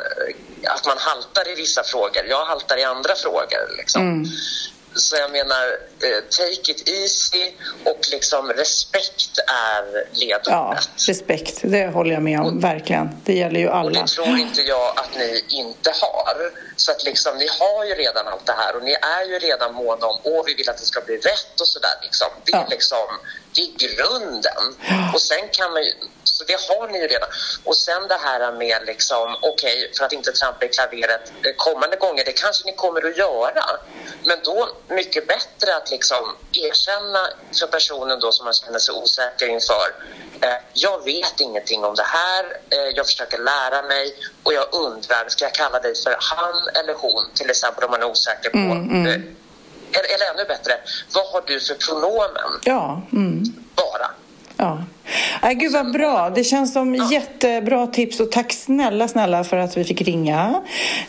[0.65, 2.25] att man haltar i vissa frågor.
[2.29, 3.77] Jag haltar i andra frågor.
[3.77, 4.01] Liksom.
[4.01, 4.25] Mm.
[4.95, 5.65] Så jag menar,
[6.03, 7.51] eh, take it easy
[7.85, 9.83] och liksom respekt är
[10.19, 10.47] ledordet.
[10.47, 11.59] Ja, respekt.
[11.63, 13.09] Det håller jag med om, verkligen.
[13.25, 14.01] Det gäller ju Och alla.
[14.01, 16.51] det tror inte jag att ni inte har.
[16.75, 19.73] Så att liksom, ni har ju redan allt det här och ni är ju redan
[19.73, 21.95] måna om åh, vi vill att det ska bli rätt och sådär.
[22.03, 22.27] Liksom.
[22.45, 22.67] Det, är Ja.
[22.69, 23.07] liksom,
[23.55, 24.63] det är grunden.
[25.13, 25.93] Och sen kan man ju,
[26.41, 27.29] så det har ni ju redan.
[27.63, 31.95] Och sen det här med, liksom, okej, för att inte trampa i klaveret eh, kommande
[31.97, 33.65] gånger, det kanske ni kommer att göra.
[34.25, 37.27] Men då mycket bättre att liksom erkänna
[37.59, 39.87] för personen då som man känner sig osäker inför.
[40.41, 45.25] Eh, jag vet ingenting om det här, eh, jag försöker lära mig och jag undrar,
[45.27, 48.57] ska jag kalla dig för han eller hon till exempel om man är osäker på
[48.57, 49.21] eh,
[49.93, 50.73] eller, eller ännu bättre,
[51.13, 52.51] vad har du för pronomen?
[52.63, 53.43] Ja, mm.
[53.75, 54.11] Bara.
[54.57, 54.83] ja.
[55.43, 56.29] Äh, gud vad bra.
[56.29, 60.61] Det känns som jättebra tips och tack snälla, snälla för att vi fick ringa.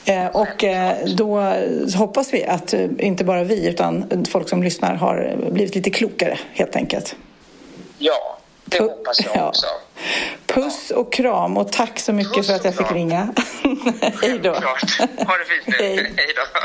[0.05, 1.55] Eh, och eh, då
[1.97, 6.39] hoppas vi att eh, inte bara vi utan folk som lyssnar har blivit lite klokare
[6.53, 7.17] helt enkelt.
[7.99, 9.49] Ja, det Pu- hoppas jag ja.
[9.49, 9.67] också.
[10.47, 13.29] Puss och kram och tack så mycket Puss för att jag fick ringa.
[14.23, 14.55] Hej då.
[14.55, 14.99] Klart.
[14.99, 15.75] Ha det fint nu.
[16.17, 16.61] Hej då.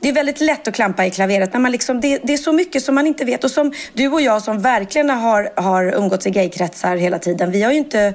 [0.00, 1.52] Det är väldigt lätt att klampa i klaveret.
[1.52, 3.44] När man liksom, det, det är så mycket som man inte vet.
[3.44, 7.50] Och som du och jag som verkligen har, har umgåtts i gaykretsar hela tiden.
[7.50, 8.14] Vi har ju inte,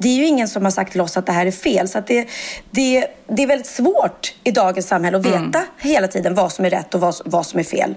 [0.00, 1.88] det är ju ingen som har sagt till oss att det här är fel.
[1.88, 2.28] Så det,
[2.70, 6.70] det, det är väldigt svårt i dagens samhälle att veta hela tiden vad som är
[6.70, 7.94] rätt och vad, vad som är fel.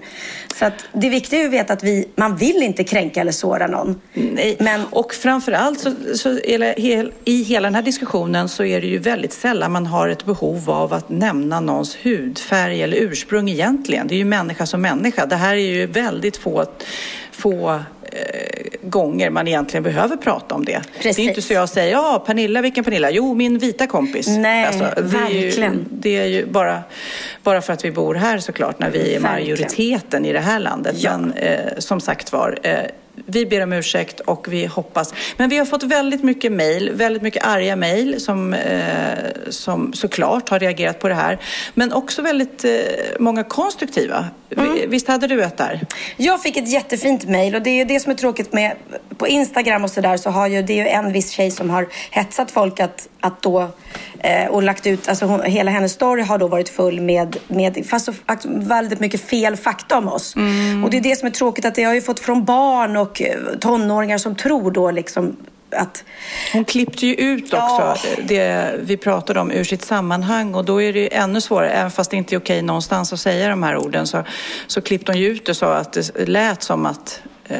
[0.54, 3.66] Så att det viktiga är att veta att vi, man vill inte kränka eller såra
[3.66, 4.00] någon.
[4.12, 4.56] Nej.
[4.60, 8.98] Men Och framförallt så, så det, i hela den här diskussionen så är det ju
[8.98, 14.06] väldigt sällan man har ett behov av att nämna någons hudfärg eller ursprung egentligen.
[14.06, 15.26] Det är ju människa som människa.
[15.26, 16.64] Det här är ju väldigt få,
[17.32, 17.80] få
[18.82, 20.82] gånger man egentligen behöver prata om det.
[21.02, 21.46] Det är inte Precis.
[21.46, 23.10] så jag säger, ja Pernilla, vilken Pernilla?
[23.10, 24.28] Jo, min vita kompis.
[24.28, 25.86] Alltså, Nej, det är ju, verkligen.
[25.90, 26.82] det är ju bara,
[27.42, 29.22] bara för att vi bor här såklart, när vi är Verkligen.
[29.22, 30.94] majoriteten i det här landet.
[30.98, 31.18] Ja.
[31.18, 32.78] Men eh, som sagt var, eh,
[33.26, 35.14] vi ber om ursäkt och vi hoppas.
[35.36, 39.18] Men vi har fått väldigt mycket mejl, väldigt mycket arga mejl som, eh,
[39.50, 41.38] som såklart har reagerat på det här.
[41.74, 42.70] Men också väldigt eh,
[43.18, 44.26] många konstruktiva.
[44.48, 45.86] Vi- Visst hade du ett där?
[46.16, 48.76] Jag fick ett jättefint mejl och det är ju det som är tråkigt med
[49.18, 51.88] på Instagram och sådär så har ju det är ju en viss tjej som har
[52.10, 53.68] hetsat folk att, att då
[54.24, 57.86] eh, och lagt ut, alltså hon, hela hennes story har då varit full med, med
[57.86, 58.12] fast så,
[58.44, 60.34] väldigt mycket fel fakta om oss.
[60.84, 63.22] Och det är det som är tråkigt att det har ju fått från barn och
[63.22, 65.36] eh, tonåringar som tror då liksom
[65.76, 66.04] att
[66.52, 67.96] Hon klippte ju ut också Ja.
[68.22, 71.90] det vi pratade om ur sitt sammanhang och då är det ju ännu svårare, även
[71.90, 74.24] fast det inte är okej någonstans att säga de här orden så,
[74.66, 77.58] så klippte hon ju ut det så att det lät som att eh,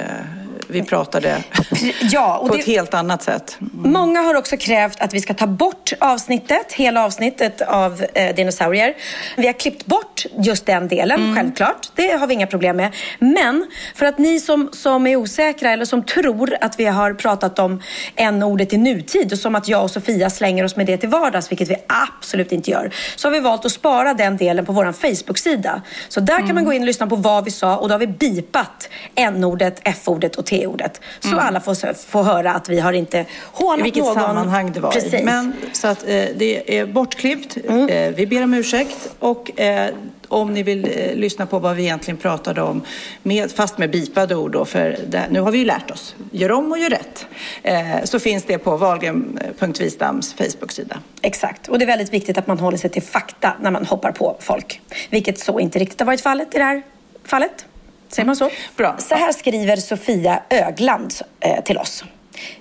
[0.75, 1.45] vi pratade
[2.11, 3.57] Ja, på det- ett helt annat sätt.
[3.73, 8.95] Många har också krävt att vi ska ta bort avsnittet, hela avsnittet av eh, dinosaurier.
[9.37, 11.89] Vi har klippt bort just den delen, självklart.
[11.95, 12.95] Det har vi inga problem med.
[13.19, 17.59] Men för att ni som, som är osäkra eller som tror att vi har pratat
[17.59, 17.83] om
[18.17, 21.51] n-ordet i nutid och som att jag och Sofia slänger oss med det till vardags,
[21.51, 21.77] vilket vi
[22.09, 25.83] absolut inte gör, så har vi valt att spara den delen på vår Facebook-sida.
[26.09, 27.99] Så där kan man gå in och lyssna på vad vi sa och då har
[27.99, 31.01] vi bipat n-ordet, f-ordet och t-ordet.
[31.21, 34.15] Så alla får, får höra att vi har inte hånat I vilket någon.
[34.15, 35.15] sammanhang det var Precis.
[35.15, 35.25] i.
[35.25, 37.57] Men, så att eh, det är bortklippt.
[37.69, 37.89] Mm.
[37.89, 39.15] Eh, vi ber om ursäkt.
[39.19, 39.95] Och eh,
[40.29, 42.83] om ni vill eh, lyssna på vad vi egentligen pratade om,
[43.23, 46.15] med, fast med bipade ord då, för det, nu har vi ju lärt oss.
[46.31, 47.27] Gör om och gör rätt.
[47.63, 50.99] Eh, så finns det på Wahlgren.Wistams Facebook-sida.
[51.23, 51.69] Exakt.
[51.69, 54.37] Och det är väldigt viktigt att man håller sig till fakta när man hoppar på
[54.41, 54.81] folk.
[55.11, 56.83] Vilket så inte riktigt har varit fallet i det här
[57.25, 57.67] fallet.
[58.15, 58.51] Säger man så?
[58.77, 58.97] Bra.
[58.99, 62.05] Så här skriver Sofia Ögland eh, till oss.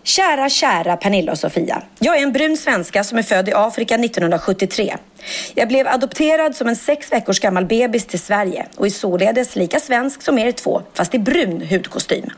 [0.03, 1.83] Kära, kära Pernilla och Sofia.
[1.99, 4.97] Jag är en brun svenska som är född i Afrika 1973.
[5.55, 9.79] Jag blev adopterad som en sex veckors gammal bebis till Sverige och är således lika
[9.79, 12.29] svensk som er två, fast i brun hudkostym.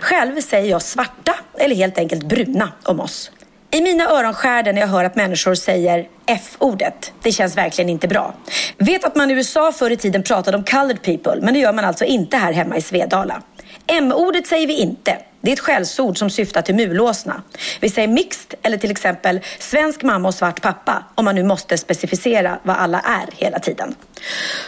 [0.00, 3.30] Själv säger jag svarta eller helt enkelt bruna om oss.
[3.72, 7.12] I mina öron skär det när jag hör att människor säger F-ordet.
[7.22, 8.34] Det känns verkligen inte bra.
[8.78, 11.72] Vet att man i USA förr i tiden pratade om colored people, men det gör
[11.72, 13.42] man alltså inte här hemma i Svedala.
[13.86, 15.18] M-ordet säger vi inte.
[15.40, 17.42] Det är ett skällsord som syftar till mulåsna.
[17.80, 21.78] Vi säger mixed eller till exempel svensk mamma och svart pappa om man nu måste
[21.78, 23.94] specificera vad alla är hela tiden.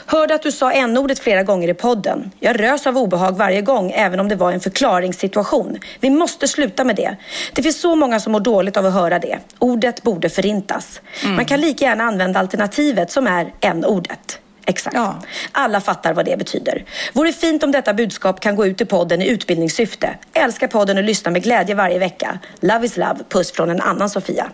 [0.06, 2.30] Hörde att du sa n-ordet flera gånger i podden.
[2.40, 5.78] Jag rös av obehag varje gång även om det var en förklaringssituation.
[6.00, 7.16] Vi måste sluta med det.
[7.52, 9.38] Det finns så många som mår dåligt av att höra det.
[9.58, 11.00] Ordet borde förintas.
[11.22, 11.36] Mm.
[11.36, 14.38] Man kan lika gärna använda alternativet som är n-ordet.
[14.66, 14.96] Exakt.
[14.96, 15.16] Ja.
[15.52, 16.84] Alla fattar vad det betyder.
[17.12, 20.18] Vore fint om detta budskap kan gå ut i podden i utbildningssyfte.
[20.32, 22.38] Älskar podden och lyssnar med glädje varje vecka.
[22.60, 23.16] Love is love.
[23.28, 24.50] Puss från en annan Sofia.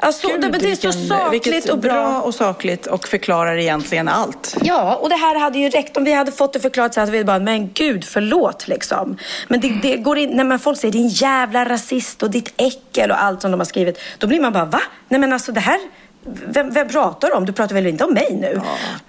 [0.00, 1.92] Alltså, Gud, det, det är så sakligt och bra.
[1.92, 4.56] bra och sakligt och förklarar egentligen allt.
[4.62, 7.12] Ja, och det här hade ju räckt om vi hade fått det förklarat så hade
[7.12, 9.16] vi bara, men gud förlåt liksom.
[9.48, 13.22] Men det, det går in, när folk säger din jävla rasist och ditt äckel och
[13.22, 14.80] allt som de har skrivit, då blir man bara, va?
[15.08, 15.80] Nej men alltså det här
[16.46, 17.46] vem, vem pratar du om?
[17.46, 18.52] Du pratar väl inte om mig nu?
[18.54, 18.62] Ja.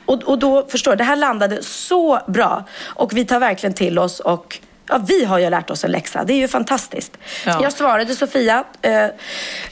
[0.05, 2.63] Och, och då förstår du, det här landade så bra.
[2.85, 4.59] Och vi tar verkligen till oss och
[4.91, 6.23] Ja, vi har ju lärt oss en läxa.
[6.23, 7.17] Det är ju fantastiskt.
[7.45, 7.59] Ja.
[7.61, 9.05] Jag svarade Sofia eh,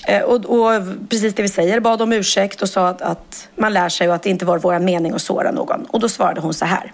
[0.08, 3.74] eh, och, och, precis det vi säger, bad om ursäkt och sa att, att man
[3.74, 5.86] lär sig och att det inte var vår mening att såra någon.
[5.86, 6.94] Och då svarade hon så här.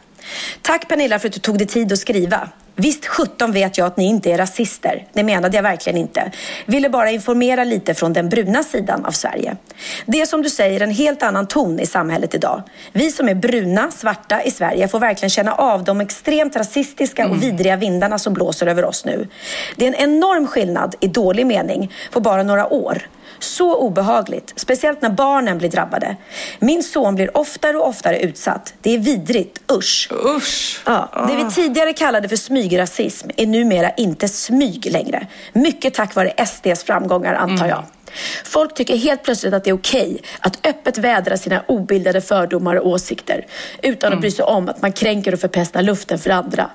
[0.62, 2.50] Tack Pernilla för att du tog dig tid att skriva.
[2.76, 5.08] Visst 17 vet jag att ni inte är rasister.
[5.14, 6.32] Det menade jag verkligen inte.
[6.66, 9.58] Ville bara informera lite från den bruna sidan av Sverige.
[10.06, 12.64] Det är som du säger en helt annan ton i samhället idag.
[12.92, 17.36] Vi som är bruna, svarta i Sverige får verkligen känna av de extremt rasistiska och
[17.36, 17.42] mm.
[17.42, 19.28] vidriga vindarna som blåser över oss nu.
[19.76, 23.08] Det är en enorm skillnad i dålig mening på bara några år.
[23.44, 26.16] Så obehagligt, speciellt när barnen blir drabbade.
[26.60, 28.74] Min son blir oftare och oftare utsatt.
[28.82, 30.10] Det är vidrigt, usch.
[30.26, 30.82] Usch.
[30.86, 35.28] Ja, det vi tidigare kallade för smygrasism är numera inte smyg längre.
[35.54, 37.78] Mycket tack vare SDs framgångar antar jag.
[37.78, 37.90] Mm.
[38.44, 42.76] Folk tycker helt plötsligt att det är okej okay att öppet vädra sina obildade fördomar
[42.76, 43.46] och åsikter
[43.82, 44.18] utan mm.
[44.18, 46.70] att bry sig om att man kränker och förpestar luften för andra.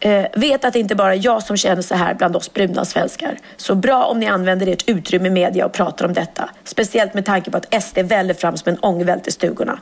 [0.00, 2.84] Eh, vet att det inte bara är jag som känner så här bland oss bruna
[2.84, 3.38] svenskar.
[3.56, 6.50] Så bra om ni använder ert utrymme i media och pratar om detta.
[6.64, 9.80] Speciellt med tanke på att SD väller fram som en ångvält i stugorna.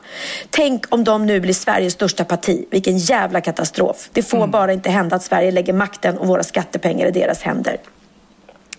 [0.49, 2.65] Tänk om de nu blir Sveriges största parti.
[2.71, 4.09] Vilken jävla katastrof.
[4.13, 4.51] Det får mm.
[4.51, 7.77] bara inte hända att Sverige lägger makten och våra skattepengar i deras händer.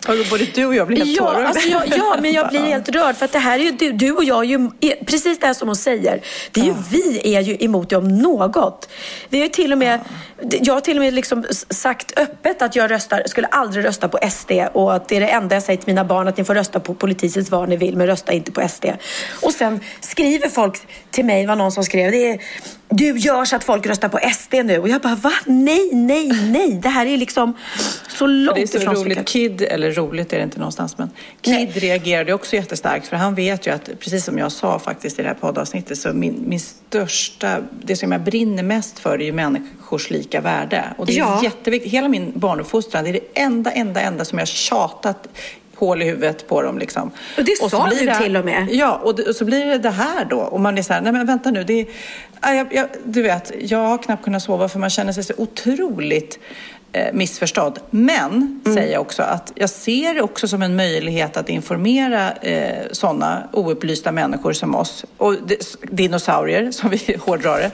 [0.07, 3.17] Både du och jag blir helt ja, alltså jag, ja, men jag blir helt rörd.
[3.17, 4.71] För att det här är ju du, du och jag, är ju,
[5.07, 6.21] precis det här som hon säger.
[6.51, 6.77] Det är ju, ja.
[6.91, 8.89] Vi är ju emot det om något.
[9.29, 10.01] Vi har till och med,
[10.36, 10.36] ja.
[10.41, 14.19] Jag har till och med liksom sagt öppet att jag röstar, skulle aldrig rösta på
[14.31, 16.55] SD och att det är det enda jag säger till mina barn att ni får
[16.55, 18.85] rösta på politiskt vad ni vill men rösta inte på SD.
[19.43, 20.79] Och sen skriver folk
[21.11, 22.41] till mig, var någon som skrev, det är
[22.89, 24.79] du gör så att folk röstar på SD nu.
[24.79, 25.33] Och jag bara, va?
[25.47, 26.79] Nej, nej, nej.
[26.83, 27.57] Det här är liksom
[28.09, 28.81] så långt ifrån.
[28.85, 29.29] Det är så roligt.
[29.29, 31.67] Kid, eller roligt är det inte någonstans, men Kid nej.
[31.67, 33.07] reagerade också jättestarkt.
[33.07, 36.13] För han vet ju att, precis som jag sa faktiskt i det här poddavsnittet, så
[36.13, 40.85] min, min största, det som jag brinner mest för är ju människors lika värde.
[40.99, 41.41] Och det är ja.
[41.43, 41.93] jätteviktigt.
[41.93, 45.29] Hela min barnuppfostran, det är det enda, enda, enda som jag tjatat
[45.75, 46.79] hål i huvudet på dem.
[46.79, 47.11] Liksom.
[47.39, 48.69] Och det och sa du det, till och med.
[48.71, 50.39] Ja, och, det, och, så blir det det här då.
[50.39, 51.65] Och man är så här, nej men vänta nu.
[51.65, 51.87] Det
[52.41, 55.33] är, jag, jag, du vet, jag har knappt kunnat sova för man känner sig så
[55.37, 56.39] otroligt
[56.93, 57.79] eh, missförstådd.
[57.91, 58.77] Men, mm.
[58.77, 63.49] säger jag också, att jag ser det också som en möjlighet att informera eh, sådana
[63.53, 65.05] oupplysta människor som oss.
[65.17, 65.35] Och
[65.83, 67.71] dinosaurier, som vi hårdrar det.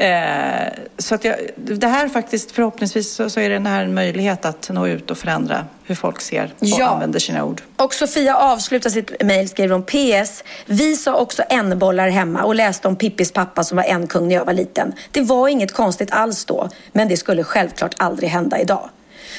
[0.00, 4.44] Eh, så att jag, det här faktiskt, förhoppningsvis så, så, är det här en möjlighet
[4.44, 6.86] att nå ut och förändra hur folk ser och ja.
[6.86, 7.62] använder sina ord.
[7.76, 10.44] Och Sofia avslutar sitt mejl, skriver om PS.
[10.66, 14.28] Vi sa också en bollar hemma och läste om Pippis pappa som var en kung
[14.28, 14.92] när jag var liten.
[15.10, 18.90] Det var inget konstigt alls då, men det skulle självklart aldrig hända idag.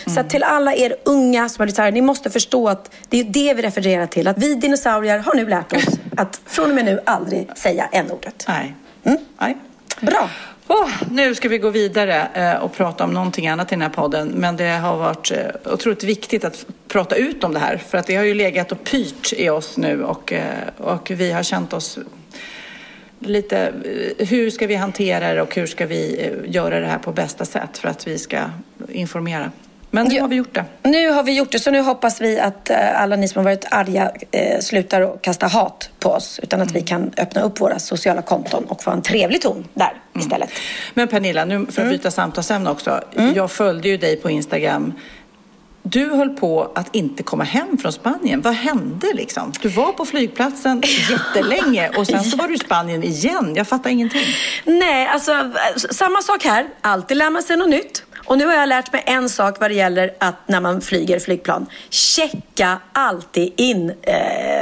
[0.06, 0.16] Mm.
[0.16, 3.24] Så till alla er unga som har blivit här, ni måste förstå att det är
[3.24, 4.28] det vi refererar till.
[4.28, 5.86] Att vi dinosaurier har nu lärt oss
[6.18, 8.46] att från och med nu aldrig säga n-ordet.
[8.48, 8.76] Nej.
[9.04, 9.18] Mm?
[9.40, 9.58] Nej.
[10.02, 10.30] Bra.
[10.72, 13.90] Oh, nu ska vi gå vidare eh, och prata om någonting annat i den här
[13.90, 14.28] podden.
[14.28, 17.78] Men det har varit eh, otroligt viktigt att prata ut om det här.
[17.78, 21.32] För att det har ju legat och pyrt i oss nu och, eh, och vi
[21.32, 22.00] har känt oss
[23.20, 23.74] lite,
[24.18, 27.78] hur ska vi hantera det och hur ska vi göra det här på bästa sätt
[27.78, 28.40] för att vi ska
[28.90, 29.52] informera.
[29.94, 30.66] Men nu ja, har vi gjort det.
[30.84, 33.44] Nu har vi gjort det, så nu hoppas vi att eh, alla ni som har
[33.44, 36.40] varit arga eh, slutar att kasta hat på oss.
[36.44, 36.82] Utan att mm.
[36.82, 40.26] vi kan öppna upp våra sociala konton och få en trevlig ton där mm.
[40.26, 40.50] istället.
[40.94, 41.90] Men Pernilla, nu för att mm.
[41.90, 42.12] byta mm.
[42.12, 43.02] samtalsämne också.
[43.16, 43.34] Mm.
[43.36, 44.94] Jag följde ju dig på Instagram.
[45.84, 48.42] Du höll på att inte komma hem från Spanien.
[48.42, 49.54] Vad hände liksom?
[49.62, 53.54] Du var på flygplatsen jättelänge och sen så var du i Spanien igen.
[53.56, 54.26] Jag fattar ingenting.
[54.66, 55.52] Nej, alltså
[55.92, 56.68] samma sak här.
[56.82, 58.04] Alltid lär man sig något nytt.
[58.32, 61.20] Och nu har jag lärt mig en sak vad det gäller att när man flyger
[61.20, 61.66] flygplan.
[61.90, 64.16] Checka alltid in eh,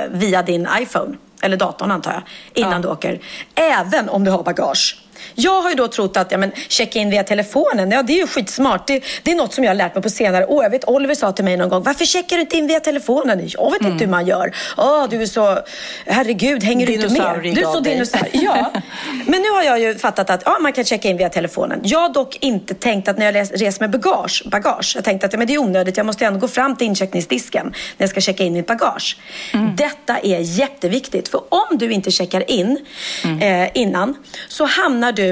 [0.09, 2.21] via din iPhone, eller datorn antar jag,
[2.53, 2.79] innan ja.
[2.79, 3.19] du åker.
[3.55, 4.97] Även om du har bagage.
[5.39, 8.17] Jag har ju då trott att ja, men, checka in via telefonen, ja det är
[8.17, 8.87] ju skitsmart.
[8.87, 10.63] Det, det är något som jag har lärt mig på senare år.
[10.63, 13.49] Jag vet Oliver sa till mig någon gång, varför checkar du inte in via telefonen?
[13.49, 13.91] Jag vet mm.
[13.91, 14.55] inte hur man gör.
[14.77, 15.59] Åh, du är så,
[16.05, 17.39] herregud, hänger du inte med?
[17.43, 18.41] Du är så dinosaurie.
[18.43, 18.71] Ja.
[19.25, 21.79] Men nu har jag ju fattat att ja, man kan checka in via telefonen.
[21.83, 25.33] Jag har dock inte tänkt att när jag reser med bagage, bagage jag tänkte att
[25.33, 28.21] ja, men det är onödigt, jag måste ändå gå fram till incheckningsdisken när jag ska
[28.21, 29.17] checka in mitt bagage.
[29.53, 29.75] Mm.
[29.75, 32.77] Detta är jätteviktigt, för om du inte checkar in
[33.23, 33.63] mm.
[33.63, 34.15] eh, innan
[34.47, 35.28] så hamnar du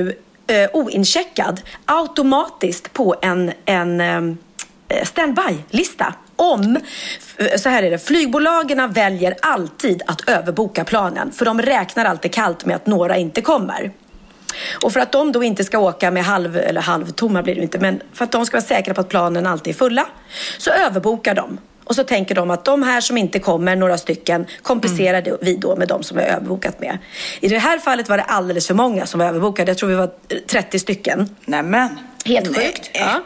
[0.48, 6.14] eh, oincheckad automatiskt på en, en eh, standby-lista.
[6.36, 6.80] Om,
[7.58, 12.66] så här är det, flygbolagen väljer alltid att överboka planen för de räknar alltid kallt
[12.66, 13.92] med att några inte kommer.
[14.84, 17.80] Och för att de då inte ska åka med halv, eller halvtomma blir det inte,
[17.80, 20.06] men för att de ska vara säkra på att planen alltid är fulla
[20.58, 21.58] så överbokar de.
[21.88, 25.38] Och så tänker de att de här som inte kommer, några stycken, kompenserar mm.
[25.42, 26.98] vi då med de som är överbokat med.
[27.40, 29.72] I det här fallet var det alldeles för många som var överbokade.
[29.72, 30.10] Jag tror vi var
[30.48, 31.36] 30 stycken.
[31.46, 31.90] Nämen!
[32.26, 32.90] Helt sjukt.
[32.94, 33.24] Ja.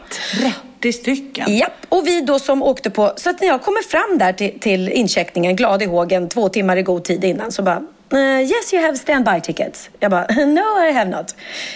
[0.80, 1.56] 30 stycken?
[1.56, 3.12] Japp, och vi då som åkte på...
[3.16, 6.76] Så att när jag kommer fram där till, till incheckningen, glad i hågen, två timmar
[6.76, 7.82] i god tid innan, så bara
[8.12, 9.90] Uh, yes you have standby tickets.
[10.00, 11.34] Jag bara, no I have not.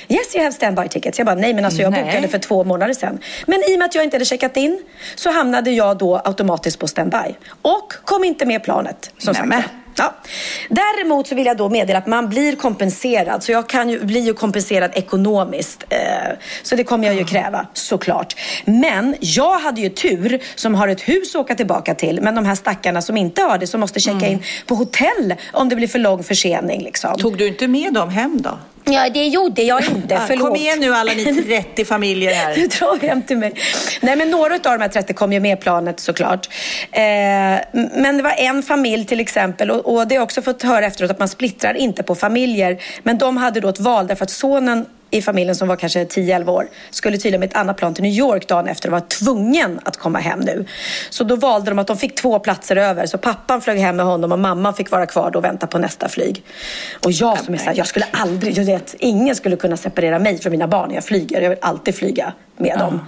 [0.09, 1.19] Yes you have standby tickets.
[1.19, 2.05] Jag bara, nej men alltså jag nej.
[2.05, 3.19] bokade för två månader sedan.
[3.47, 4.83] Men i och med att jag inte hade checkat in
[5.15, 7.35] så hamnade jag då automatiskt på standby.
[7.63, 9.11] Och kom inte med planet.
[9.19, 9.75] Som nej, sagt.
[9.99, 10.15] Ja.
[10.69, 13.43] Däremot så vill jag då meddela att man blir kompenserad.
[13.43, 15.85] Så jag kan ju, blir ju kompenserad ekonomiskt.
[15.89, 15.99] Eh,
[16.63, 18.37] så det kommer jag ju kräva såklart.
[18.65, 22.21] Men jag hade ju tur som har ett hus att åka tillbaka till.
[22.23, 24.33] Men de här stackarna som inte har det som måste checka mm.
[24.33, 26.83] in på hotell om det blir för lång försening.
[26.83, 27.17] Liksom.
[27.19, 28.59] Tog du inte med dem hem då?
[28.91, 30.23] Ja, det gjorde jag inte.
[30.27, 30.47] Förlåt.
[30.47, 32.55] Kom igen nu alla ni 30 familjer här.
[32.55, 33.55] Du drar hem till mig.
[34.01, 36.49] Nej, men några av de här 30 kom ju med planet såklart.
[36.93, 37.03] Eh,
[37.73, 40.87] men det var en familj till exempel och, och det har jag också fått höra
[40.87, 42.83] efteråt att man splittrar inte på familjer.
[43.03, 46.49] Men de hade då ett val därför att sonen i familjen som var kanske 10-11
[46.49, 49.81] år skulle tydligen med ett annat plan till New York dagen efter och var tvungen
[49.85, 50.65] att komma hem nu.
[51.11, 53.07] Så då valde de att de fick två platser över.
[53.07, 55.79] Så pappan flög hem med honom och mamman fick vara kvar då och vänta på
[55.79, 56.43] nästa flyg.
[57.05, 60.19] Och jag som är så här, jag skulle aldrig, jag vet, ingen skulle kunna separera
[60.19, 61.41] mig från mina barn när jag flyger.
[61.41, 63.01] Jag vill alltid flyga med dem.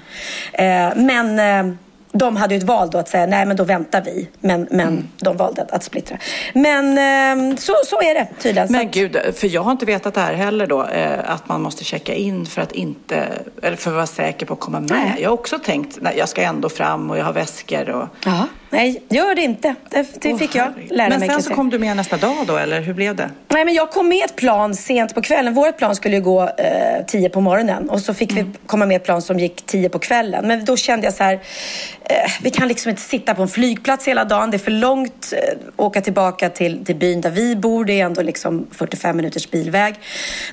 [0.52, 1.74] Eh, men eh,
[2.18, 4.28] de hade ju ett val då att säga nej men då väntar vi.
[4.40, 5.08] Men, men mm.
[5.16, 6.18] de valde att, att splittra.
[6.52, 8.72] Men eh, så, så är det tydligen.
[8.72, 10.84] Men gud, för jag har inte vetat det här heller då.
[10.84, 13.28] Eh, att man måste checka in för att inte,
[13.62, 14.90] eller för att vara säker på att komma med.
[14.90, 15.22] Nej.
[15.22, 18.08] Jag har också tänkt, nej, jag ska ändå fram och jag har väskor och...
[18.24, 18.46] Ja.
[18.70, 19.74] Nej, gör det inte.
[19.90, 21.18] Det, det fick jag lära mig.
[21.18, 23.30] Men sen så kom du med nästa dag då, eller hur blev det?
[23.48, 25.54] Nej, men jag kom med ett plan sent på kvällen.
[25.54, 28.46] Vårt plan skulle ju gå eh, tio på morgonen och så fick mm.
[28.46, 30.46] vi komma med ett plan som gick tio på kvällen.
[30.46, 34.08] Men då kände jag så här, eh, vi kan liksom inte sitta på en flygplats
[34.08, 34.50] hela dagen.
[34.50, 37.84] Det är för långt eh, åka tillbaka till, till byn där vi bor.
[37.84, 39.94] Det är ändå liksom 45 minuters bilväg.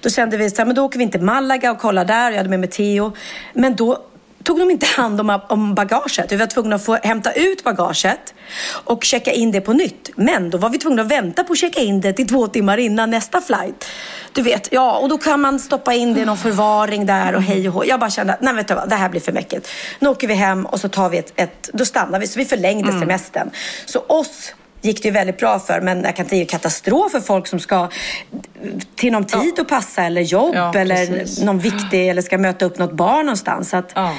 [0.02, 2.32] Då kände vi så här, men då åker vi inte till Malaga och kollar där.
[2.32, 3.12] Jag hade med mig Theo.
[3.54, 3.98] Men då
[4.46, 6.32] tog de inte hand om, om bagaget.
[6.32, 8.34] Vi var tvungna att få hämta ut bagaget
[8.68, 10.10] och checka in det på nytt.
[10.16, 12.78] Men då var vi tvungna att vänta på att checka in det till två timmar
[12.78, 13.86] innan nästa flight.
[14.34, 17.42] Du vet, ja, och då kan man stoppa in det i någon förvaring där och
[17.42, 17.86] hej och hå.
[17.86, 19.68] Jag bara kände att nej, vet du vad, det här blir för mycket.
[20.00, 22.28] Nu åker vi hem och så tar vi ett, ett då stannar vi.
[22.28, 23.02] Så vi förlängde mm.
[23.02, 23.50] semestern.
[23.86, 24.54] Så oss
[24.86, 25.82] gick det ju väldigt bra för.
[25.82, 27.90] Men det kan bli katastrof för folk som ska
[28.96, 29.62] till någon tid ja.
[29.62, 33.70] att passa eller jobb ja, eller någon viktig eller ska möta upp något barn någonstans.
[33.70, 34.14] Så att, ja.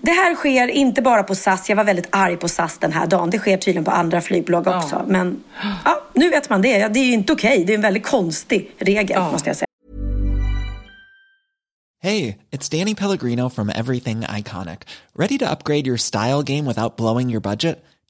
[0.00, 1.68] Det här sker inte bara på SAS.
[1.68, 3.30] Jag var väldigt arg på SAS den här dagen.
[3.30, 5.04] Det sker tydligen på andra flygbolag också.
[5.06, 5.44] Men
[5.84, 6.88] ja, nu vet man det.
[6.88, 7.52] Det är ju inte okej.
[7.52, 7.64] Okay.
[7.64, 9.66] Det är en väldigt konstig regel måste jag säga.
[12.02, 14.78] Hej, det är Danny Pellegrino från Everything Iconic.
[15.18, 17.76] Ready to upgrade your style game without blowing your budget?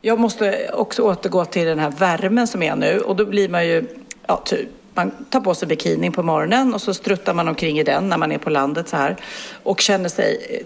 [0.00, 3.66] Jag måste också återgå till den här värmen som är nu och då blir man
[3.66, 3.86] ju,
[4.26, 4.68] ja typ,
[4.98, 8.16] man tar på sig bikinin på morgonen och så struttar man omkring i den när
[8.16, 9.16] man är på landet så här
[9.62, 10.62] och känner sig...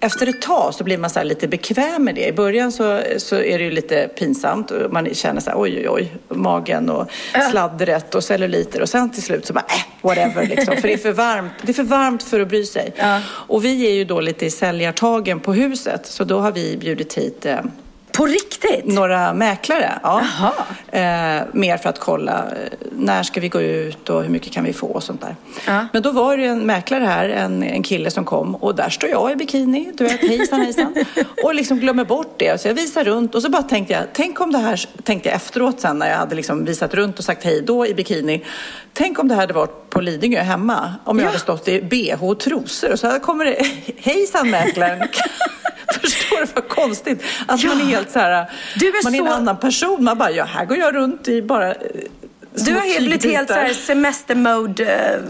[0.00, 2.28] Efter ett tag så blir man så lite bekväm med det.
[2.28, 5.78] I början så, så är det ju lite pinsamt och man känner så här oj,
[5.78, 7.10] oj, oj, magen och
[7.50, 10.76] sladdret och celluliter och sen till slut så bara äh, whatever liksom.
[10.76, 12.92] För det är för varmt, det är för varmt för att bry sig.
[12.96, 13.20] Ja.
[13.28, 17.14] Och vi är ju då lite i säljartagen på huset så då har vi bjudit
[17.14, 17.60] hit eh,
[18.12, 18.86] på riktigt?
[18.86, 20.22] Några mäklare, ja.
[20.88, 24.64] Eh, mer för att kolla eh, när ska vi gå ut och hur mycket kan
[24.64, 25.36] vi få och sånt där.
[25.66, 25.86] Ja.
[25.92, 29.10] Men då var det en mäklare här, en, en kille som kom och där står
[29.10, 30.94] jag i bikini, du vet, hejsan hejsan.
[31.44, 32.60] och liksom glömmer bort det.
[32.60, 35.36] Så jag visar runt och så bara tänkte jag, tänk om det här, tänkte jag
[35.36, 38.44] efteråt sen när jag hade liksom visat runt och sagt hej då i bikini.
[38.92, 41.28] Tänk om det hade varit på Lidingö hemma, om jag ja.
[41.28, 45.08] hade stått i bh och trosor och så här kommer det, hejsan mäklaren.
[46.30, 47.22] Förstår du vad konstigt?
[47.46, 47.68] Att ja.
[47.68, 49.24] man är helt så här, du är man så...
[49.24, 50.04] är en annan person.
[50.04, 51.76] Man bara, ja här går jag runt i bara eh,
[52.54, 54.84] Du har helt blivit helt så semestermode.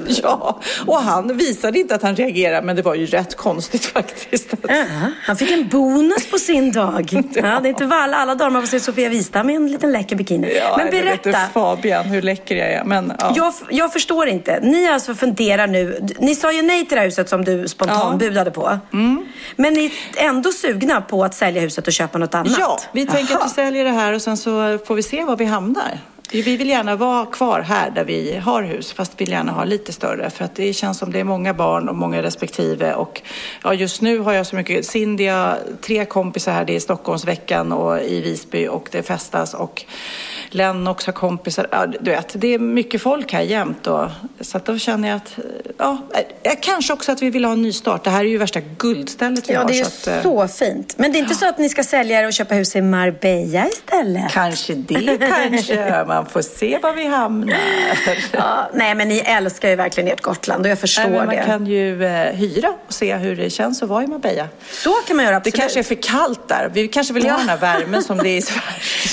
[0.07, 3.85] eh, Ja, och han visade inte att han reagerade, men det var ju rätt konstigt
[3.95, 4.55] faktiskt.
[4.69, 4.85] Ja,
[5.23, 7.11] han fick en bonus på sin dag.
[7.35, 9.93] Ja, det är inte alla, alla dagar man får se Sofia Wistam i en liten
[9.93, 10.53] läcker bikini.
[10.57, 11.29] Ja, Men jag vet berätta.
[11.29, 12.85] inte, Fabian, hur läcker jag är.
[12.85, 13.33] Men, ja.
[13.37, 14.61] Jag, jag förstår inte.
[14.63, 16.09] Ni alltså funderar nu.
[16.19, 18.79] Ni sa ju nej till det här huset som du spontanbudade på.
[18.93, 19.25] Mm.
[19.57, 22.57] Men ni är ändå sugna på att sälja huset och köpa något annat?
[22.59, 23.45] Ja, vi tänker att Jaha.
[23.45, 25.99] vi säljer det här och sen så får vi se var vi hamnar.
[26.33, 29.93] Vi vill gärna vara kvar här där vi har hus, fast vill gärna ha lite
[29.93, 30.31] större.
[30.31, 32.95] För att det känns som det är många barn och många respektive.
[32.95, 33.23] Och
[33.65, 34.87] ja, just nu har jag så mycket.
[34.87, 36.65] Cindy har tre kompisar här.
[36.65, 39.55] Det är Stockholmsveckan och i Visby och det festas.
[39.55, 39.85] Och
[40.51, 41.67] Len också har kompisar.
[41.71, 43.87] Ja, du vet, det är mycket folk här jämt.
[43.87, 44.09] Och,
[44.41, 45.39] så att då känner jag att,
[45.79, 45.99] ja,
[46.43, 48.05] eh, kanske också att vi vill ha en ny start.
[48.05, 49.69] Det här är ju värsta guldstället vi Ja, har.
[49.69, 50.95] det är så, att, eh, så fint.
[50.99, 53.69] Men det är inte så att ni ska sälja er och köpa hus i Marbella
[53.69, 54.31] istället?
[54.33, 56.05] Kanske det, kanske.
[56.21, 57.57] Man får se var vi hamnar.
[58.33, 61.37] Ja, nej, men ni älskar ju verkligen ert Gotland och jag förstår Nej, men man
[61.37, 61.43] det.
[61.43, 64.49] kan ju eh, hyra och se hur det känns att vara i Marbella.
[64.71, 65.55] Så kan man göra, Det absolut.
[65.55, 66.71] kanske är för kallt där.
[66.73, 67.37] Vi kanske vill ha Ja.
[67.39, 68.43] den här värmen som det är i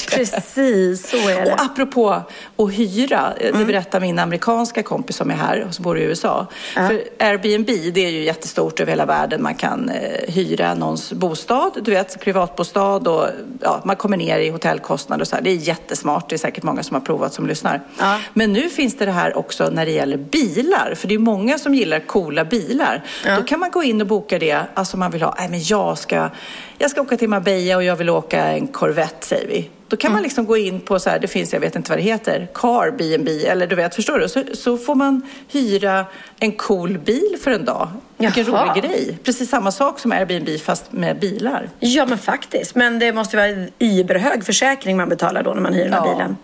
[0.09, 0.25] Sverige.
[0.25, 1.53] Precis, så är det.
[1.53, 2.09] Och apropå
[2.57, 6.47] att hyra, det berättar min amerikanska kompis som är här och som bor i USA.
[6.73, 9.43] För Airbnb, det är ju jättestort över hela världen.
[9.43, 13.27] Man kan eh, hyra någons bostad, du vet, privatbostad och
[13.61, 15.43] ja, man kommer ner i hotellkostnader och så här.
[15.43, 17.81] Det är jättesmart, det är säkert många som har provat som lyssnar.
[17.99, 18.19] Ja.
[18.33, 21.57] Men nu finns det det här också när det gäller bilar, för det är många
[21.57, 23.03] som gillar coola bilar.
[23.37, 25.97] Då kan man gå in och boka det, alltså man vill ha, nej men jag
[25.97, 26.29] ska,
[26.77, 29.69] jag ska åka till Marbella och jag vill åka en Corvette säger vi.
[29.89, 31.97] Då kan man liksom gå in på så här, det finns, jag vet inte vad
[31.99, 34.29] det heter, Car B&B eller du vet, förstår du?
[34.29, 35.21] Så, så får man
[35.51, 36.05] hyra
[36.39, 37.87] en cool bil för en dag.
[38.17, 38.71] Vilken Jaha.
[38.71, 39.17] rolig grej.
[39.23, 41.69] Precis samma sak som Airbnb fast med bilar.
[41.79, 42.75] Ja, men faktiskt.
[42.75, 46.05] Men det måste vara en überhög försäkring man betalar då när man hyr den här
[46.07, 46.13] Ja.
[46.13, 46.37] bilen.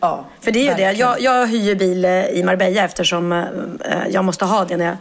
[0.00, 0.84] Ja, För det är ju det.
[0.84, 0.96] verkligen.
[1.08, 3.44] Jag, jag hyr bil eh, i Marbella eftersom eh,
[4.10, 4.96] jag måste ha det när jag,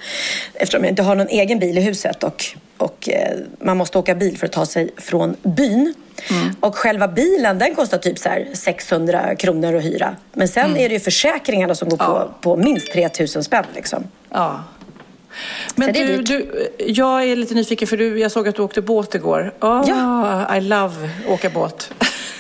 [0.54, 2.46] eftersom jag inte har någon egen bil i huset och,
[2.78, 5.94] och eh, man måste åka bil för att ta sig från byn.
[6.30, 6.50] Mm.
[6.60, 10.16] Och själva bilen den kostar typ så här 600 kronor att hyra.
[10.34, 12.18] Men sen är det ju försäkringarna som går på, Mm.
[12.18, 12.30] Ja.
[12.42, 14.04] på minst 3000 spänn liksom.
[14.30, 14.64] Ja.
[15.76, 19.16] Men du, du, jag är lite nyfiken för du, jag såg att du åkte båt
[19.16, 19.54] igår.
[19.62, 20.56] Oh, Ja.
[20.58, 21.92] I love åka båt.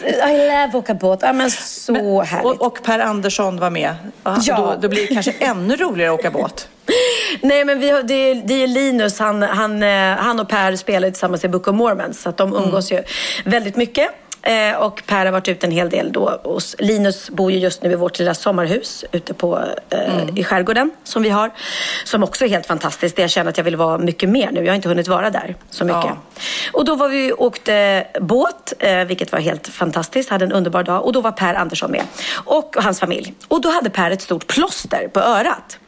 [0.05, 1.19] I love åka båt.
[1.21, 2.45] Ja, men så härligt.
[2.45, 3.95] Och, och Per Andersson var med.
[4.23, 4.37] Ja.
[4.41, 4.57] Ja.
[4.57, 6.67] Då, då blir det kanske ännu roligare att åka båt.
[7.41, 9.19] Nej, men vi har, det, är, det är Linus.
[9.19, 12.21] Han, han, eh, han och Per spelar tillsammans i Book of Mormons.
[12.21, 13.03] Så att de umgås ju
[13.45, 14.09] väldigt mycket.
[14.41, 16.41] Eh, och Per har varit ute en hel del då.
[16.43, 20.91] hos- Linus bor ju just nu i vårt lilla sommarhus ute på, eh, i skärgården
[21.03, 21.51] som vi har.
[22.05, 23.15] Som också är helt fantastiskt.
[23.15, 24.59] Det jag känner att jag vill vara mycket mer nu.
[24.63, 26.03] Jag har inte hunnit vara där så mycket.
[26.03, 26.17] Ja.
[26.73, 30.29] Och då var vi åkte båt, eh, vilket var helt fantastiskt.
[30.29, 31.05] Hade en underbar dag.
[31.05, 32.03] Och då var Per Andersson med.
[32.45, 33.33] Och hans familj.
[33.47, 35.79] Och då hade Per ett stort plåster på örat.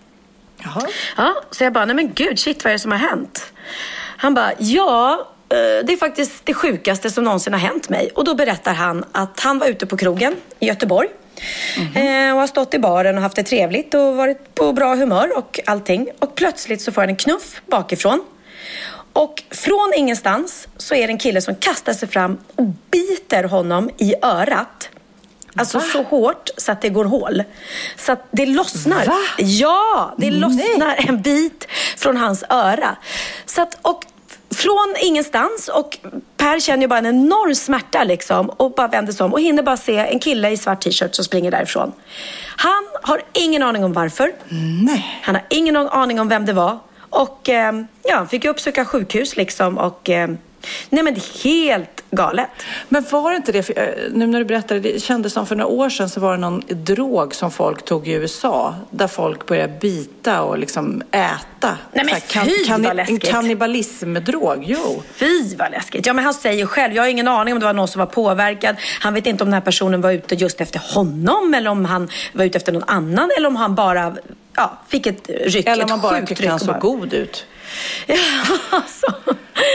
[0.63, 0.87] Jaha.
[1.17, 3.53] Ja, så jag bara, nej men gud, shit vad är det som har hänt?
[4.17, 5.27] Han bara, ja,
[5.85, 8.11] det är faktiskt det sjukaste som någonsin har hänt mig.
[8.15, 11.09] Och då berättar han att han var ute på krogen i Göteborg.
[11.95, 15.37] eh, och har stått i baren och haft det trevligt och varit på bra humör
[15.37, 16.09] och allting.
[16.19, 18.23] Och plötsligt så får han en knuff bakifrån.
[19.13, 23.89] Och från ingenstans så är det en kille som kastar sig fram och biter honom
[23.97, 24.89] i örat.
[25.55, 27.43] Alltså så hårt så att det går hål.
[27.97, 29.05] Så att det lossnar.
[29.05, 29.17] Va?
[29.37, 32.95] Ja, det lossnar en bit från hans öra.
[33.45, 34.03] Så att, och
[34.55, 35.97] från ingenstans och
[36.37, 39.63] Per känner ju bara en enorm smärta liksom och bara vänder sig om och hinner
[39.63, 41.91] bara se en kille i svart t-shirt som springer därifrån.
[42.55, 44.31] Han har ingen aning om varför.
[44.85, 45.19] Nej.
[45.23, 46.79] Han har ingen aning om vem det var.
[47.09, 47.73] Och eh,
[48.03, 50.29] ja, han fick ju uppsöka sjukhus liksom och eh,
[50.89, 52.49] nej men det är helt galet.
[52.89, 55.55] Men var det inte det, för, eh, nu när du berättade, det kändes som för
[55.55, 59.45] några år sedan så var det någon drog som folk tog i USA där folk
[59.45, 61.77] började bita och liksom äta.
[61.93, 63.29] Nej, men här, fy, vad En läskigt.
[63.29, 65.03] kannibalismdrog, jo.
[65.13, 66.05] Fy vad läskigt.
[66.05, 68.05] Ja men han säger själv, jag har ingen aning om det var någon som var
[68.05, 68.75] påverkad.
[68.99, 72.09] Han vet inte om den här personen var ute just efter honom eller om han
[72.33, 74.15] var ute efter någon annan eller om han bara
[74.55, 77.45] ja, fick ett ryck, Eller om man bara tyckte han såg god ut.
[78.07, 78.15] Ja,
[78.69, 79.05] alltså.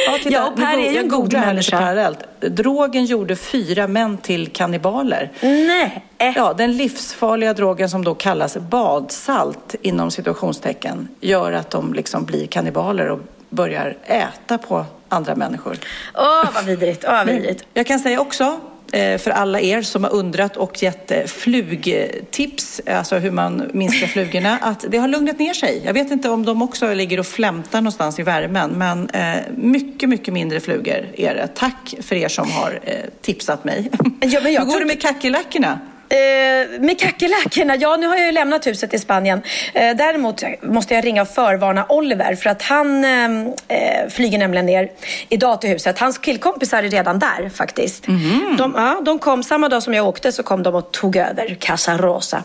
[0.07, 1.79] Ja, titta, ja och Per är ju en god människa.
[1.79, 2.19] parallellt.
[2.41, 5.31] Drogen gjorde fyra män till kannibaler.
[5.41, 6.05] Nej.
[6.37, 12.47] Ja, den livsfarliga drogen som då kallas badsalt inom situationstecken gör att de liksom blir
[12.47, 13.21] kannibaler och
[13.51, 15.77] börjar äta på andra människor.
[16.15, 17.65] Åh vad vidrigt, åh vad vidrigt.
[17.75, 18.61] Jag kan säga också
[18.93, 24.59] för alla er som har undrat och gett eh, flugtips, alltså hur man minskar flugorna,
[24.63, 25.83] att det har lugnat ner sig.
[25.85, 30.09] Jag vet inte om de också ligger och flämtar någonstans i värmen, men eh, mycket,
[30.09, 31.49] mycket mindre flugor är det.
[31.55, 33.91] Tack för er som har eh, tipsat mig.
[34.21, 35.79] Ja, men jag Hur går det med kackerlackorna?
[36.09, 39.43] Eh, med kackerlackorna, ja nu har jag ju lämnat huset i Spanien.
[39.75, 44.67] Eh, däremot måste jag ringa och förvarna Oliver för att han eh, eh flyger nämligen
[44.67, 44.91] ner
[45.29, 45.99] idag till huset.
[45.99, 48.09] Hans killkompisar är redan där faktiskt.
[48.09, 48.57] Mm.
[48.59, 51.55] De, ja, de kom samma dag som jag åkte så kom de och tog över
[51.61, 52.45] Casa Rosa.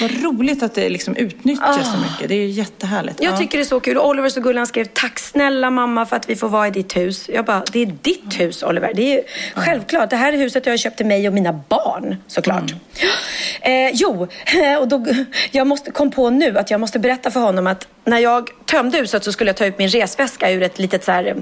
[0.00, 1.82] Vad roligt att det liksom utnyttjas oh.
[1.82, 2.10] så ah.
[2.10, 2.28] mycket.
[2.28, 3.22] Det är jättehärligt.
[3.22, 3.36] Jag ja.
[3.36, 3.98] tycker det är så kul.
[3.98, 6.96] Oliver så gullig, han skrev tack snälla mamma för att vi får vara i ditt
[6.96, 7.28] hus.
[7.28, 8.92] Jag bara, det är ditt hus Oliver.
[8.94, 9.24] Det är ju mm.
[9.54, 10.10] självklart.
[10.10, 12.70] Det här är huset jag har köpt till mig och mina barn såklart.
[12.70, 13.88] Mm.
[13.88, 14.28] Eh, jo,
[14.80, 15.06] och då,
[15.50, 18.98] jag måste, kom på nu att jag måste berätta för honom att när jag tömde
[18.98, 21.36] huset så skulle jag ta ut min resväska ur ett litet, så här,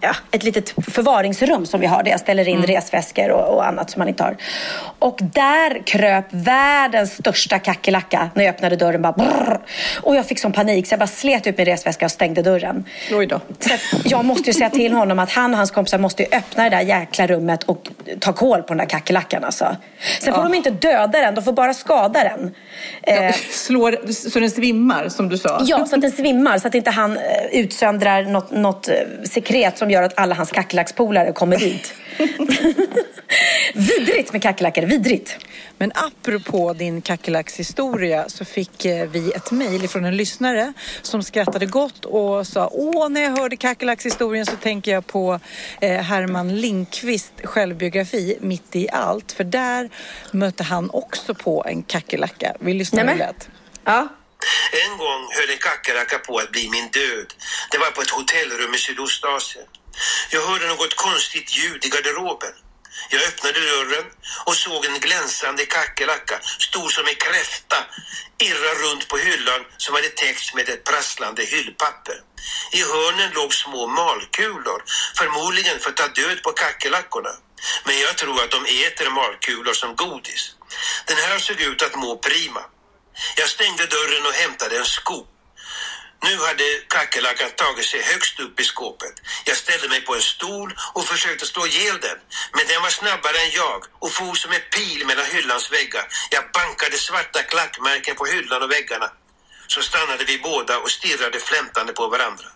[0.00, 2.66] ja, ett litet förvaringsrum som vi har där jag ställer in mm.
[2.66, 4.36] resväskor och, och, annat som man inte har.
[4.98, 9.02] Och där kröp världens största kackerlacka när jag öppnade dörren.
[9.02, 9.60] Bara brrr,
[10.02, 12.84] och jag fick sån panik så jag bara slet ut min resväska och stängde dörren.
[13.12, 13.40] Oj då.
[13.58, 13.70] Så
[14.04, 16.80] jag måste ju säga till honom att han och hans kompisar måste öppna det där
[16.80, 17.88] jäkla rummet och
[18.18, 19.44] ta koll på den där kackerlackan.
[19.44, 19.76] Alltså.
[20.20, 20.48] Sen får ja.
[20.48, 22.54] de inte döda den, de får bara skada den.
[23.02, 25.60] Ja, eh, slår, så den svimmar som du sa?
[25.64, 26.58] Ja, så att den svimmar.
[26.58, 27.22] Så att inte han eh,
[27.52, 31.94] utsöndrar något, något eh, sekret som gör att alla hans kackerlackspolare kommer dit.
[33.74, 35.38] vidrigt med kackerlackor, vidrigt.
[35.78, 40.72] Men apropå din kackerlackshistoria så fick vi ett mejl från en lyssnare
[41.02, 45.40] som skrattade gott och sa Åh, när jag hörde kackerlackshistorien så tänker jag på
[45.80, 49.32] Herman Linkvist självbiografi Mitt i allt.
[49.32, 49.90] För där
[50.30, 52.56] mötte han också på en kackerlacka.
[52.60, 53.34] Vi lyssnar hur det.
[53.84, 54.08] Ja.
[54.72, 57.34] En gång höll en kackerlacka på att bli min död.
[57.70, 59.66] Det var på ett hotellrum i Sydostasien.
[60.30, 62.52] Jag hörde något konstigt ljud i garderoben.
[63.10, 64.04] Jag öppnade dörren
[64.46, 67.76] och såg en glänsande kackerlacka, stor som en kräfta,
[68.38, 72.16] irra runt på hyllan som hade täckts med ett prasslande hyllpapper.
[72.72, 74.84] I hörnen låg små malkulor,
[75.16, 77.30] förmodligen för att ta död på kackerlackorna.
[77.84, 80.54] Men jag tror att de äter malkulor som godis.
[81.06, 82.60] Den här såg ut att må prima.
[83.36, 85.26] Jag stängde dörren och hämtade en sko.
[86.24, 89.14] Nu hade kackerlackan tagit sig högst upp i skåpet.
[89.44, 92.18] Jag ställde mig på en stol och försökte slå ihjäl den.
[92.52, 96.06] Men den var snabbare än jag och for som en pil mellan hyllans väggar.
[96.30, 99.10] Jag bankade svarta klackmärken på hyllan och väggarna.
[99.66, 102.48] Så stannade vi båda och stirrade flämtande på varandra.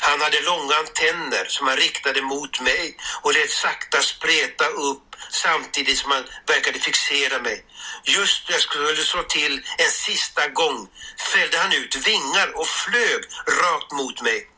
[0.00, 5.98] Han hade långa antenner som han riktade mot mig och lät sakta spreta upp samtidigt
[5.98, 7.64] som han verkade fixera mig.
[8.04, 10.88] Just när jag skulle slå till en sista gång
[11.32, 13.22] fällde han ut vingar och flög
[13.62, 14.48] rakt mot mig.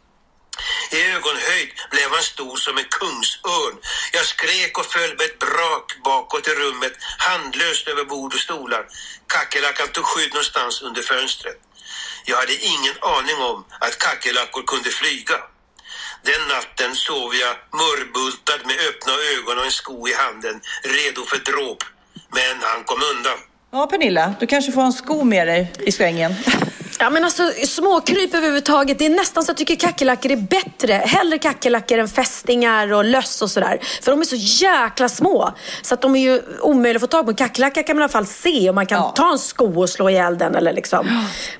[0.91, 3.79] I ögonhöjd blev han stor som en kungsörn.
[4.13, 8.87] Jag skrek och föll med ett brak bakåt i rummet, handlöst över bord och stolar.
[9.27, 11.59] Kackerlackan tog skydd någonstans under fönstret.
[12.25, 15.39] Jag hade ingen aning om att kackerlackor kunde flyga.
[16.23, 21.39] Den natten sov jag mörbultad med öppna ögon och en sko i handen, redo för
[21.39, 21.83] dråp.
[22.35, 23.39] Men han kom undan.
[23.73, 26.35] Ja, Pernilla, du kanske får en sko med dig i svängen.
[26.99, 28.99] Ja men alltså småkryp överhuvudtaget.
[28.99, 30.93] Det är nästan så jag tycker kackerlackor är bättre.
[30.93, 33.79] Hellre kackerlackor än fästingar och löss och sådär.
[34.03, 35.53] För de är så jäkla små.
[35.83, 37.35] Så att de är ju omöjliga att få tag på.
[37.35, 39.13] Kackerlackor kan man i alla fall se och man kan ja.
[39.17, 41.07] ta en sko och slå ihjäl den eller liksom.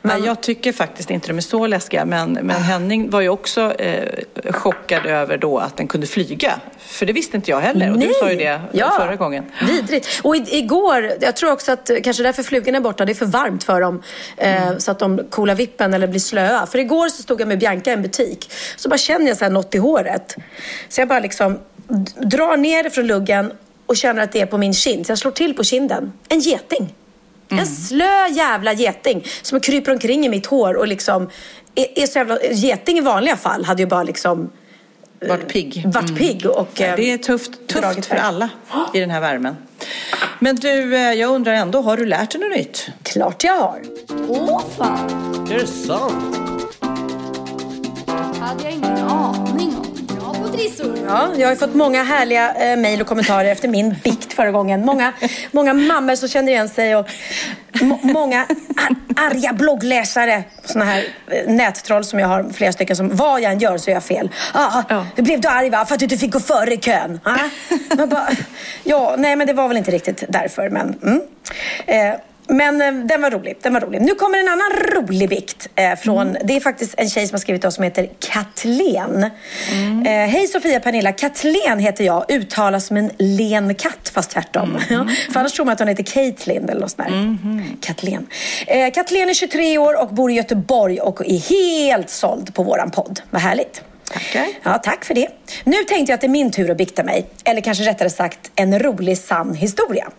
[0.03, 0.19] Men...
[0.21, 2.05] Nej, jag tycker faktiskt inte de är så läskiga.
[2.05, 6.61] Men, men Henning var ju också eh, chockad över då att den kunde flyga.
[6.79, 7.91] För det visste inte jag heller.
[7.91, 8.09] Och Nej.
[8.09, 8.95] du sa ju det ja.
[8.99, 9.45] förra gången.
[9.69, 10.21] Vidrigt.
[10.23, 13.05] Och igår, jag tror också att kanske därför flugorna är borta.
[13.05, 14.03] Det är för varmt för dem.
[14.37, 14.77] Eh.
[14.79, 16.67] Så att de coola vippen eller bli slöa.
[16.67, 18.51] För igår så stod jag med Bianca i en butik.
[18.77, 20.37] Så bara känner jag så här något i håret.
[20.89, 21.59] Så jag bara liksom
[22.17, 23.53] drar ner det från luggen
[23.87, 25.07] och känner att det är på min kind.
[25.07, 26.13] Så jag slår till på kinden.
[26.29, 26.95] En geting.
[27.51, 27.63] Mm.
[27.63, 31.31] En slö jävla geting som kryper omkring i mitt hår och liksom
[31.75, 32.39] är, är så jävla...
[32.43, 34.51] Geting i vanliga fall hade ju bara liksom
[35.29, 35.83] varit pigg.
[35.87, 36.19] Varit mm.
[36.19, 38.51] pigg och ja, Det är tufft, tufft för alla
[38.95, 39.57] i den här värmen.
[40.39, 42.89] Men du, eh, jag undrar ändå, har du lärt dig något nytt?
[43.03, 43.83] Klart jag har.
[44.29, 45.11] Åh fan!
[45.51, 46.45] Är det sant?
[48.45, 49.94] hade jag ingen aning om.
[50.57, 50.99] Trissor.
[51.09, 54.85] Ja, jag har fått många härliga eh, mejl och kommentarer efter min bikt förra gången.
[54.85, 55.13] Många,
[55.51, 57.07] många mammor som känner igen sig och
[58.03, 58.47] många
[59.17, 60.45] arga bloggläsare.
[60.65, 63.91] Såna här eh, nättroll som jag har flera stycken som vad jag än gör så
[63.91, 64.31] gör jag fel.
[64.53, 65.07] Ah, ja.
[65.17, 65.85] Du blev du arg va?
[65.85, 67.21] För att du inte fick gå före i kön?
[67.25, 67.39] Ah?
[68.07, 68.29] bara,
[68.85, 70.71] ja, nej men det var väl inte riktigt därför.
[70.71, 71.21] Men, mm.
[71.87, 73.57] eh, men eh, den var rolig.
[73.63, 74.01] Den var rolig.
[74.01, 75.69] Nu kommer en annan rolig vikt.
[75.75, 76.43] Eh, från, mm.
[76.45, 79.31] Det är faktiskt en tjej som har skrivit oss som heter Kathleen.
[79.73, 80.07] Mm.
[80.07, 81.13] Eh, Hej Sofia Pernilla.
[81.13, 82.25] Kathleen heter jag.
[82.31, 84.79] Uttalas som en len katt fast tvärtom.
[84.91, 85.09] Mm.
[85.33, 87.15] För annars tror man att hon heter Caitlyn eller något sånt där.
[87.15, 87.63] Mm.
[87.81, 88.27] Kathleen.
[88.67, 92.91] Eh, Kathleen är 23 år och bor i Göteborg och är helt såld på våran
[92.91, 93.21] podd.
[93.31, 93.83] Vad härligt.
[94.13, 94.47] Tackar.
[94.63, 95.29] Ja, tack för det.
[95.65, 97.27] Nu tänkte jag att det är min tur att bikta mig.
[97.45, 100.11] Eller kanske rättare sagt en rolig sann historia.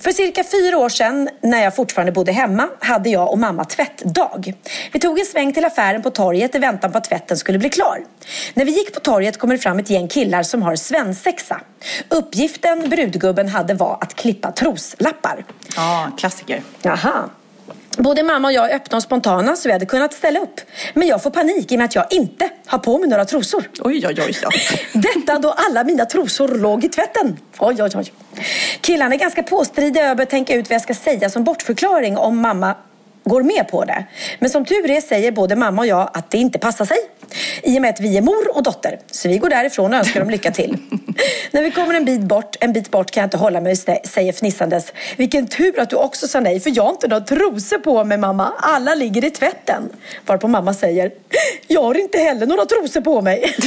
[0.00, 4.52] För cirka fyra år sedan, när jag fortfarande bodde hemma, hade jag och mamma tvättdag.
[4.92, 7.70] Vi tog en sväng till affären på torget i väntan på att tvätten skulle bli
[7.70, 8.04] klar.
[8.54, 11.60] När vi gick på torget kom det fram ett gäng killar som har svensexa.
[12.08, 15.44] Uppgiften brudgubben hade var att klippa troslappar.
[15.76, 16.62] Ja, klassiker.
[16.82, 17.30] Jaha.
[17.98, 20.60] Både mamma och jag är öppna och spontana så vi hade kunnat ställa upp.
[20.94, 23.70] Men jag får panik i och med att jag inte har på mig några trosor.
[23.80, 24.36] Oj, oj, oj.
[24.42, 24.50] Ja.
[24.92, 27.36] Detta då alla mina trosor låg i tvätten.
[27.58, 28.12] Oj, oj, oj.
[28.80, 32.40] Killarna är ganska påstridiga jag börjar tänka ut vad jag ska säga som bortförklaring om
[32.40, 32.74] mamma
[33.24, 34.04] går med på det.
[34.38, 36.98] Men som tur är säger både mamma och jag att det inte passar sig.
[37.62, 38.98] I och med att vi är mor och dotter.
[39.10, 40.76] Så vi går därifrån och önskar dem lycka till.
[41.50, 44.32] När vi kommer en bit bort, en bit bort kan jag inte hålla mig säger
[44.32, 44.92] fnissandes.
[45.16, 48.18] Vilken tur att du också sa nej för jag har inte några trosor på mig
[48.18, 48.52] mamma.
[48.58, 49.88] Alla ligger i tvätten.
[50.26, 51.10] Varpå mamma säger,
[51.66, 53.54] jag har inte heller några trosor på mig.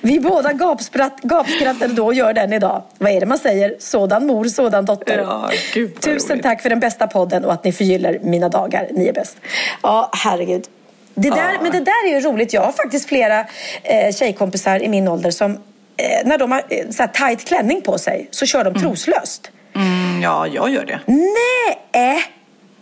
[0.00, 2.82] Vi båda gapskratt, gapskrattade då och gör den idag.
[2.98, 3.74] Vad är det man säger?
[3.78, 5.18] Sådan mor, sådan dotter.
[5.18, 5.50] Ja,
[6.00, 6.42] Tusen roligt.
[6.42, 8.88] tack för den bästa podden och att ni förgyller mina dagar.
[8.90, 9.36] Ni är bäst.
[9.82, 10.64] Ja, herregud.
[11.18, 11.58] Det där, Ja.
[11.62, 12.52] Men det där är ju roligt.
[12.52, 13.40] Jag har faktiskt flera
[13.82, 15.58] eh, tjejkompisar i min ålder som eh,
[16.24, 19.50] när de har eh, så här tight klänning på sig så kör de troslöst.
[19.74, 21.00] Mm, ja, jag gör det.
[21.06, 22.24] Nej!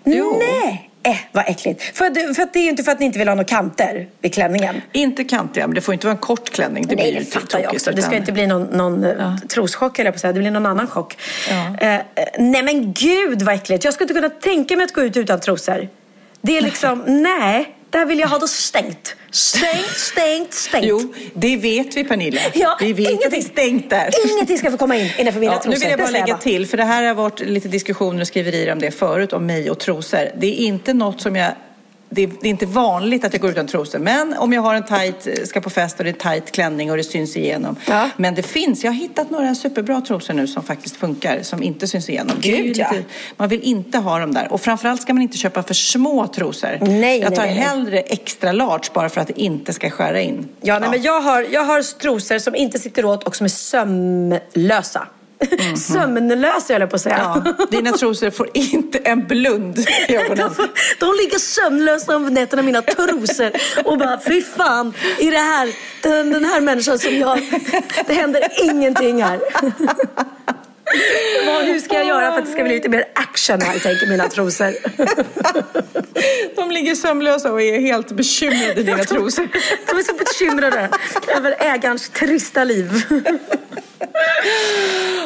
[0.04, 0.38] Jo.
[0.62, 0.90] Nej!
[1.06, 1.82] Eh, vad äckligt.
[1.96, 3.48] För, att- för att det är ju inte för att ni inte vill ha några
[3.48, 4.82] kanter vid klänningen.
[4.92, 6.86] Inte kantiga, men det får inte vara en kort klänning.
[6.86, 7.90] Det blir Nej, ju det fattar jag också.
[7.90, 9.38] Det ska utan- inte bli någon, någon ja.
[9.48, 10.32] troschock eller på säga.
[10.32, 11.16] Det blir någon annan chock.
[11.50, 11.76] Ja.
[11.86, 12.00] Eh, eh,
[12.38, 13.84] nej men gud vad äckligt.
[13.84, 15.88] Jag skulle inte kunna tänka mig att gå ut utan trosor.
[16.40, 17.74] Det är liksom, nej.
[17.94, 19.16] Där vill jag ha det stängt.
[19.30, 20.84] Stängt, stängt, stängt.
[20.86, 22.40] Jo, det vet vi Pernilla.
[22.54, 24.10] Ja, vi vet att det är ingenting- stängt där.
[24.34, 25.70] Ingenting ska få komma in innanför mina Ja, trosor.
[25.70, 28.72] nu vill jag bara lägga till, för det här har varit lite diskussioner och skriverier
[28.72, 30.28] om det förut, om mig och trosor.
[30.38, 31.52] Det är inte något som jag
[32.14, 33.98] det är, det är inte vanligt att jag går utan trosor.
[33.98, 36.96] Men om jag har en tight, ska på fest och det är tight klänning och
[36.96, 37.76] det syns igenom.
[37.88, 38.10] Ja.
[38.16, 41.86] Men det finns, jag har hittat några superbra trosor nu som faktiskt funkar, som inte
[41.86, 42.36] syns igenom.
[42.40, 42.92] Gud, ja.
[43.36, 44.52] man vill inte ha dem där.
[44.52, 46.78] Och framförallt ska man inte köpa för små trosor.
[46.80, 50.20] Nej, jag tar nej, nej, hellre extra large bara för att det inte ska skära
[50.20, 50.48] in.
[50.60, 53.48] Ja, nej, men jag har, jag har trosor som inte sitter åt och som är
[53.48, 55.08] sömlösa.
[55.76, 57.42] Sömnlösa höll jag på att säga.
[57.44, 59.78] Ja, dina trosor får inte en blund
[60.08, 60.50] i ögonen.
[60.56, 60.68] De,
[61.00, 63.50] de ligger sömnlösa om nätterna, mina trosor.
[63.84, 65.68] Och bara, fy fan, i det här,
[66.02, 67.38] den, den här människan som jag...
[68.06, 69.40] Det händer ingenting här.
[71.46, 74.06] Vad, hur ska jag göra för att det ska bli lite mer action här, tänker
[74.06, 74.74] mina trosor.
[76.56, 79.48] De ligger sömnlösa och är helt bekymrade dina trosor.
[79.86, 80.88] De är så bekymrade
[81.36, 82.90] över ägarens trista liv.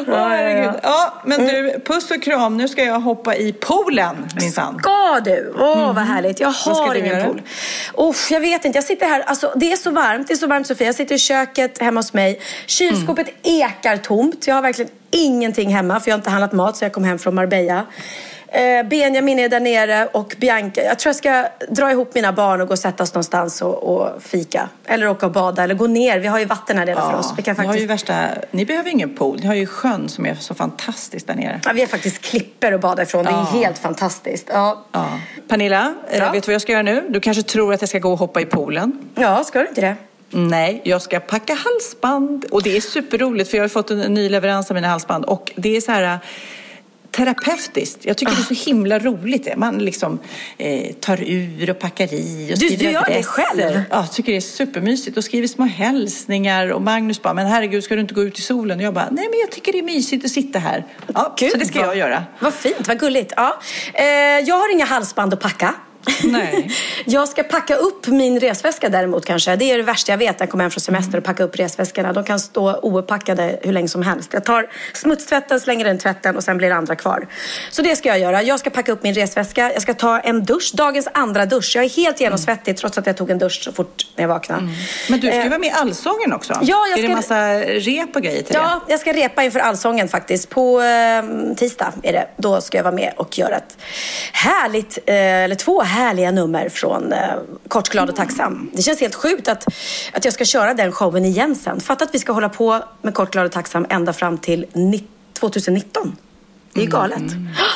[0.08, 0.80] Åh, herregud.
[0.82, 2.56] Ja, men du, puss och kram.
[2.56, 4.78] Nu ska jag hoppa i poolen minsann.
[4.78, 5.52] Ska du?
[5.58, 6.40] Åh, vad härligt.
[6.40, 7.24] Jag har ingen göra?
[7.24, 7.42] pool.
[7.96, 8.76] Uff, jag vet inte.
[8.76, 9.20] Jag sitter här.
[9.20, 10.28] Alltså, det är så varmt.
[10.28, 10.86] Det är så varmt, Sofia.
[10.86, 12.40] Jag sitter i köket hemma hos mig.
[12.66, 14.46] Kylskåpet ekar tomt.
[14.46, 17.18] Jag har verkligen ingenting hemma för jag har inte handlat mat så jag kom hem
[17.18, 17.86] från Marbella.
[18.50, 20.82] Eh, Benjamin är där nere och Bianca.
[20.82, 23.74] Jag tror jag ska dra ihop mina barn och gå och sätta oss någonstans och,
[23.82, 24.68] och fika.
[24.86, 26.18] Eller åka och bada eller gå ner.
[26.18, 27.32] Vi har ju vatten här redan för oss.
[27.36, 28.10] Vi kan ni, har ju faktiskt...
[28.10, 29.38] värsta, ni behöver ingen pool.
[29.40, 31.60] Ni har ju sjön som är så fantastisk där nere.
[31.64, 33.24] Ja, vi har faktiskt klipper att bada ifrån.
[33.24, 33.48] Det är Ja.
[33.60, 34.46] helt fantastiskt.
[34.52, 34.84] Ja.
[34.92, 35.06] Ja.
[35.48, 36.32] Pernilla, eh, Ja.
[36.32, 37.04] vet du vad jag ska göra nu?
[37.08, 38.92] Du kanske tror att jag ska gå och hoppa i poolen.
[39.14, 39.96] ja, ska du inte det?
[40.30, 42.44] Nej, jag ska packa halsband.
[42.50, 45.24] Och det är superroligt för jag har fått en ny leverans av mina halsband.
[45.24, 46.16] Och det är så här äh,
[47.10, 48.04] terapeutiskt.
[48.04, 49.44] Jag tycker det är så himla roligt.
[49.44, 49.56] det.
[49.56, 50.18] Man liksom
[50.58, 53.60] eh, tar ur och packar i och Du- skriver du gör det själv?
[53.60, 55.16] Ja, jag tycker det är supermysigt.
[55.16, 56.68] Och skriver små hälsningar.
[56.72, 58.78] Och Magnus bara, men herregud ska du inte gå ut i solen?
[58.78, 60.84] Och jag bara, nej men jag tycker det är mysigt att sitta här.
[61.14, 62.24] Ja, Gud, så det ska jag göra.
[62.40, 63.32] Vad fint, vad gulligt.
[63.36, 63.60] Ja.
[63.94, 64.04] Eh,
[64.46, 65.74] jag har inga halsband att packa.
[66.24, 66.70] Nej.
[67.04, 69.56] Jag ska packa upp min resväska däremot kanske.
[69.56, 71.56] Det är det värsta jag vet när jag kommer hem från semester och packa upp
[71.58, 72.12] resväskorna.
[72.12, 74.30] De kan stå ouppackade hur länge som helst.
[74.32, 77.26] Jag tar smutstvätten, slänger den i tvätten och sen blir det andra kvar.
[77.70, 78.42] Så det ska jag göra.
[78.42, 79.72] Jag ska packa upp min resväska.
[79.72, 80.72] Jag ska ta en dusch.
[80.74, 81.72] Dagens andra dusch.
[81.76, 84.68] Jag är helt genomsvettig trots att jag tog en dusch så fort när jag vaknade.
[85.08, 86.58] Men du ska ju Eh, vara med i Allsången också.
[86.62, 88.58] Ja, jag Är det ska- massa rep och grejer till det?
[88.58, 90.50] Ja, jag ska repa inför Allsången faktiskt.
[90.50, 92.28] På eh, tisdag är det.
[92.36, 93.76] Då ska jag vara med och göra ett
[94.32, 97.18] härligt, eh, eller två härliga nummer från eh,
[97.68, 98.70] Kort, glad och tacksam.
[98.72, 99.64] Det känns helt sjukt att,
[100.12, 101.80] att jag ska köra den showen igen sen.
[101.80, 104.66] Fatta att vi ska hålla på med Kort, glad och tacksam ända fram till
[105.40, 106.16] 2019.
[106.72, 107.22] Det är ju galet.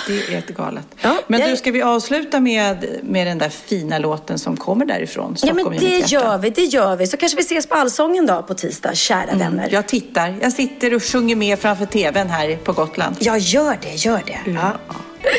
[0.07, 0.87] Det är jättegalet.
[1.01, 4.85] Ja, men jag- du, ska vi avsluta med, med den där fina låten som kommer
[4.87, 5.31] därifrån?
[5.31, 7.07] Ja, Stockholm men i det gör vi, det gör vi.
[7.07, 9.69] Så kanske vi ses på Allsången då på tisdag, kära vänner.
[9.73, 10.35] Jag tittar.
[10.43, 13.17] Jag sitter och sjunger med framför tvn här på Gotland.
[13.21, 14.51] Ja, gör det, gör det.
[14.51, 14.73] Ja.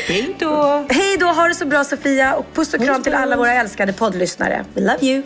[0.08, 0.84] Hej då!
[0.90, 3.92] Hej då, ha det så bra Sofia och puss och kram till alla våra älskade
[3.92, 4.64] poddlyssnare.
[4.74, 5.22] We love you.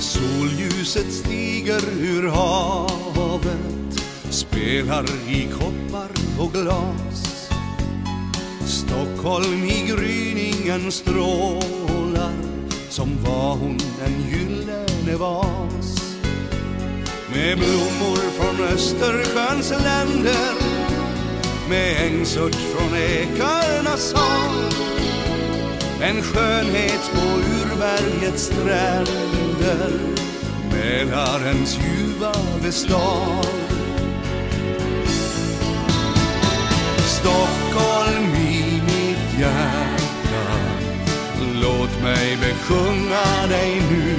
[0.00, 6.08] Solljuset stiger ur havet spelar i koppar
[6.38, 7.50] och glas.
[8.66, 12.32] Stockholm i gryningen strålar
[12.88, 16.16] som var hon en gyllene vas.
[17.34, 20.54] Med blommor från Östersjöns länder
[21.68, 24.72] med ängsört från ekarnas hav
[26.02, 30.00] en skönhet på urbergets stränder
[30.72, 32.32] Mälarens ljuva
[32.62, 33.77] bestånd.
[37.20, 40.44] Stockholm i mitt hjärta.
[41.62, 44.16] Låt mig besjunga dig nu.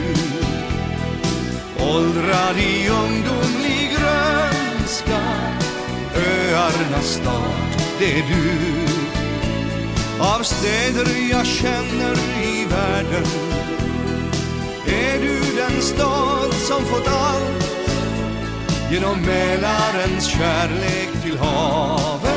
[1.79, 5.21] Åldrad i ungdomlig grönska.
[6.15, 8.59] Öarnas stad, det är du.
[10.19, 13.25] Av städer jag känner i världen.
[14.87, 17.69] Är du den stad som fått allt?
[18.91, 22.28] Genom Mälarens kärlek till havet.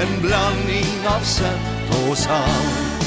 [0.00, 3.06] En blandning av sött och salt.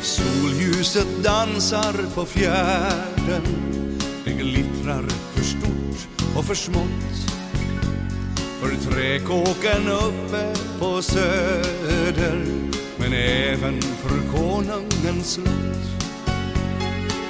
[0.00, 3.42] Solljuset dansar på fjärden.
[4.24, 5.04] Det glittrar
[5.34, 7.32] för stort och för smått.
[8.60, 12.44] För träkåken uppe på söder.
[12.96, 16.02] Men även för konungens slott.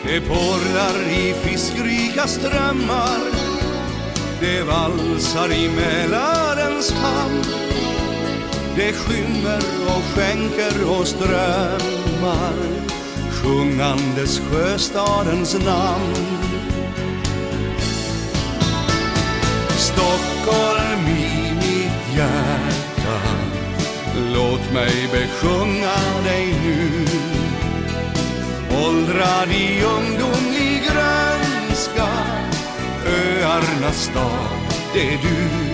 [0.05, 3.42] Det porlar i fiskrika strömmar.
[4.43, 7.45] Det valsar i Mälarens famn.
[8.77, 12.55] Det skymmer och skänker och strömmar.
[13.31, 16.15] Sjungandes sjöstadens namn.
[19.69, 23.21] Stockholm i mitt hjärta.
[24.35, 27.07] Låt mig besjunga dig nu.
[28.87, 31.42] Åldrad i ungdomlig grön
[33.07, 35.73] Öarnas stad, det är du.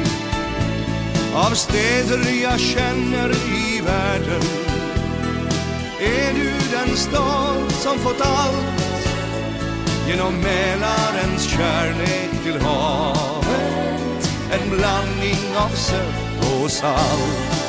[1.35, 4.43] Av städer jag känner i världen
[6.01, 8.79] Är du den stad som fått allt
[10.09, 14.31] Genom Mälarens kärlek till havet.
[14.53, 17.68] En blandning av sött och salt.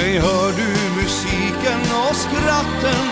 [0.00, 3.06] Säg hör du musiken och skratten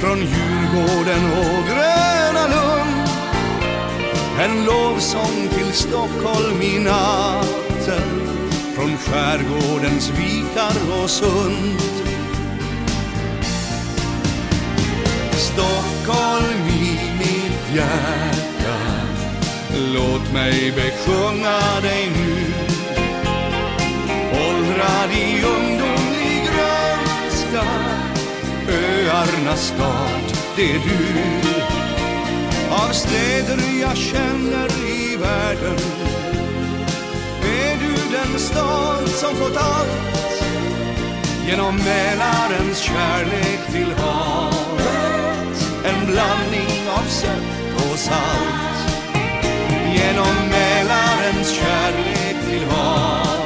[0.00, 3.08] Från Djurgården och Gröna Lund.
[4.40, 8.28] En lovsång till Stockholm i natten
[8.74, 11.80] Från skärgårdens vikar och sund
[15.32, 18.76] Stockholm i mitt hjärta
[19.94, 22.55] Låt mig besjunga dig nu.
[24.76, 27.62] Åldrad i ungdomlig grönska.
[28.68, 31.40] Öarnas stad, det är du.
[32.70, 35.78] Av städer jag känner i världen.
[37.42, 40.42] Är du den stad som fått allt?
[41.46, 45.70] Genom Mälarens kärlek till havet.
[45.84, 48.90] En blandning av sött och salt.
[49.94, 53.45] Genom Mälarens kärlek till havet.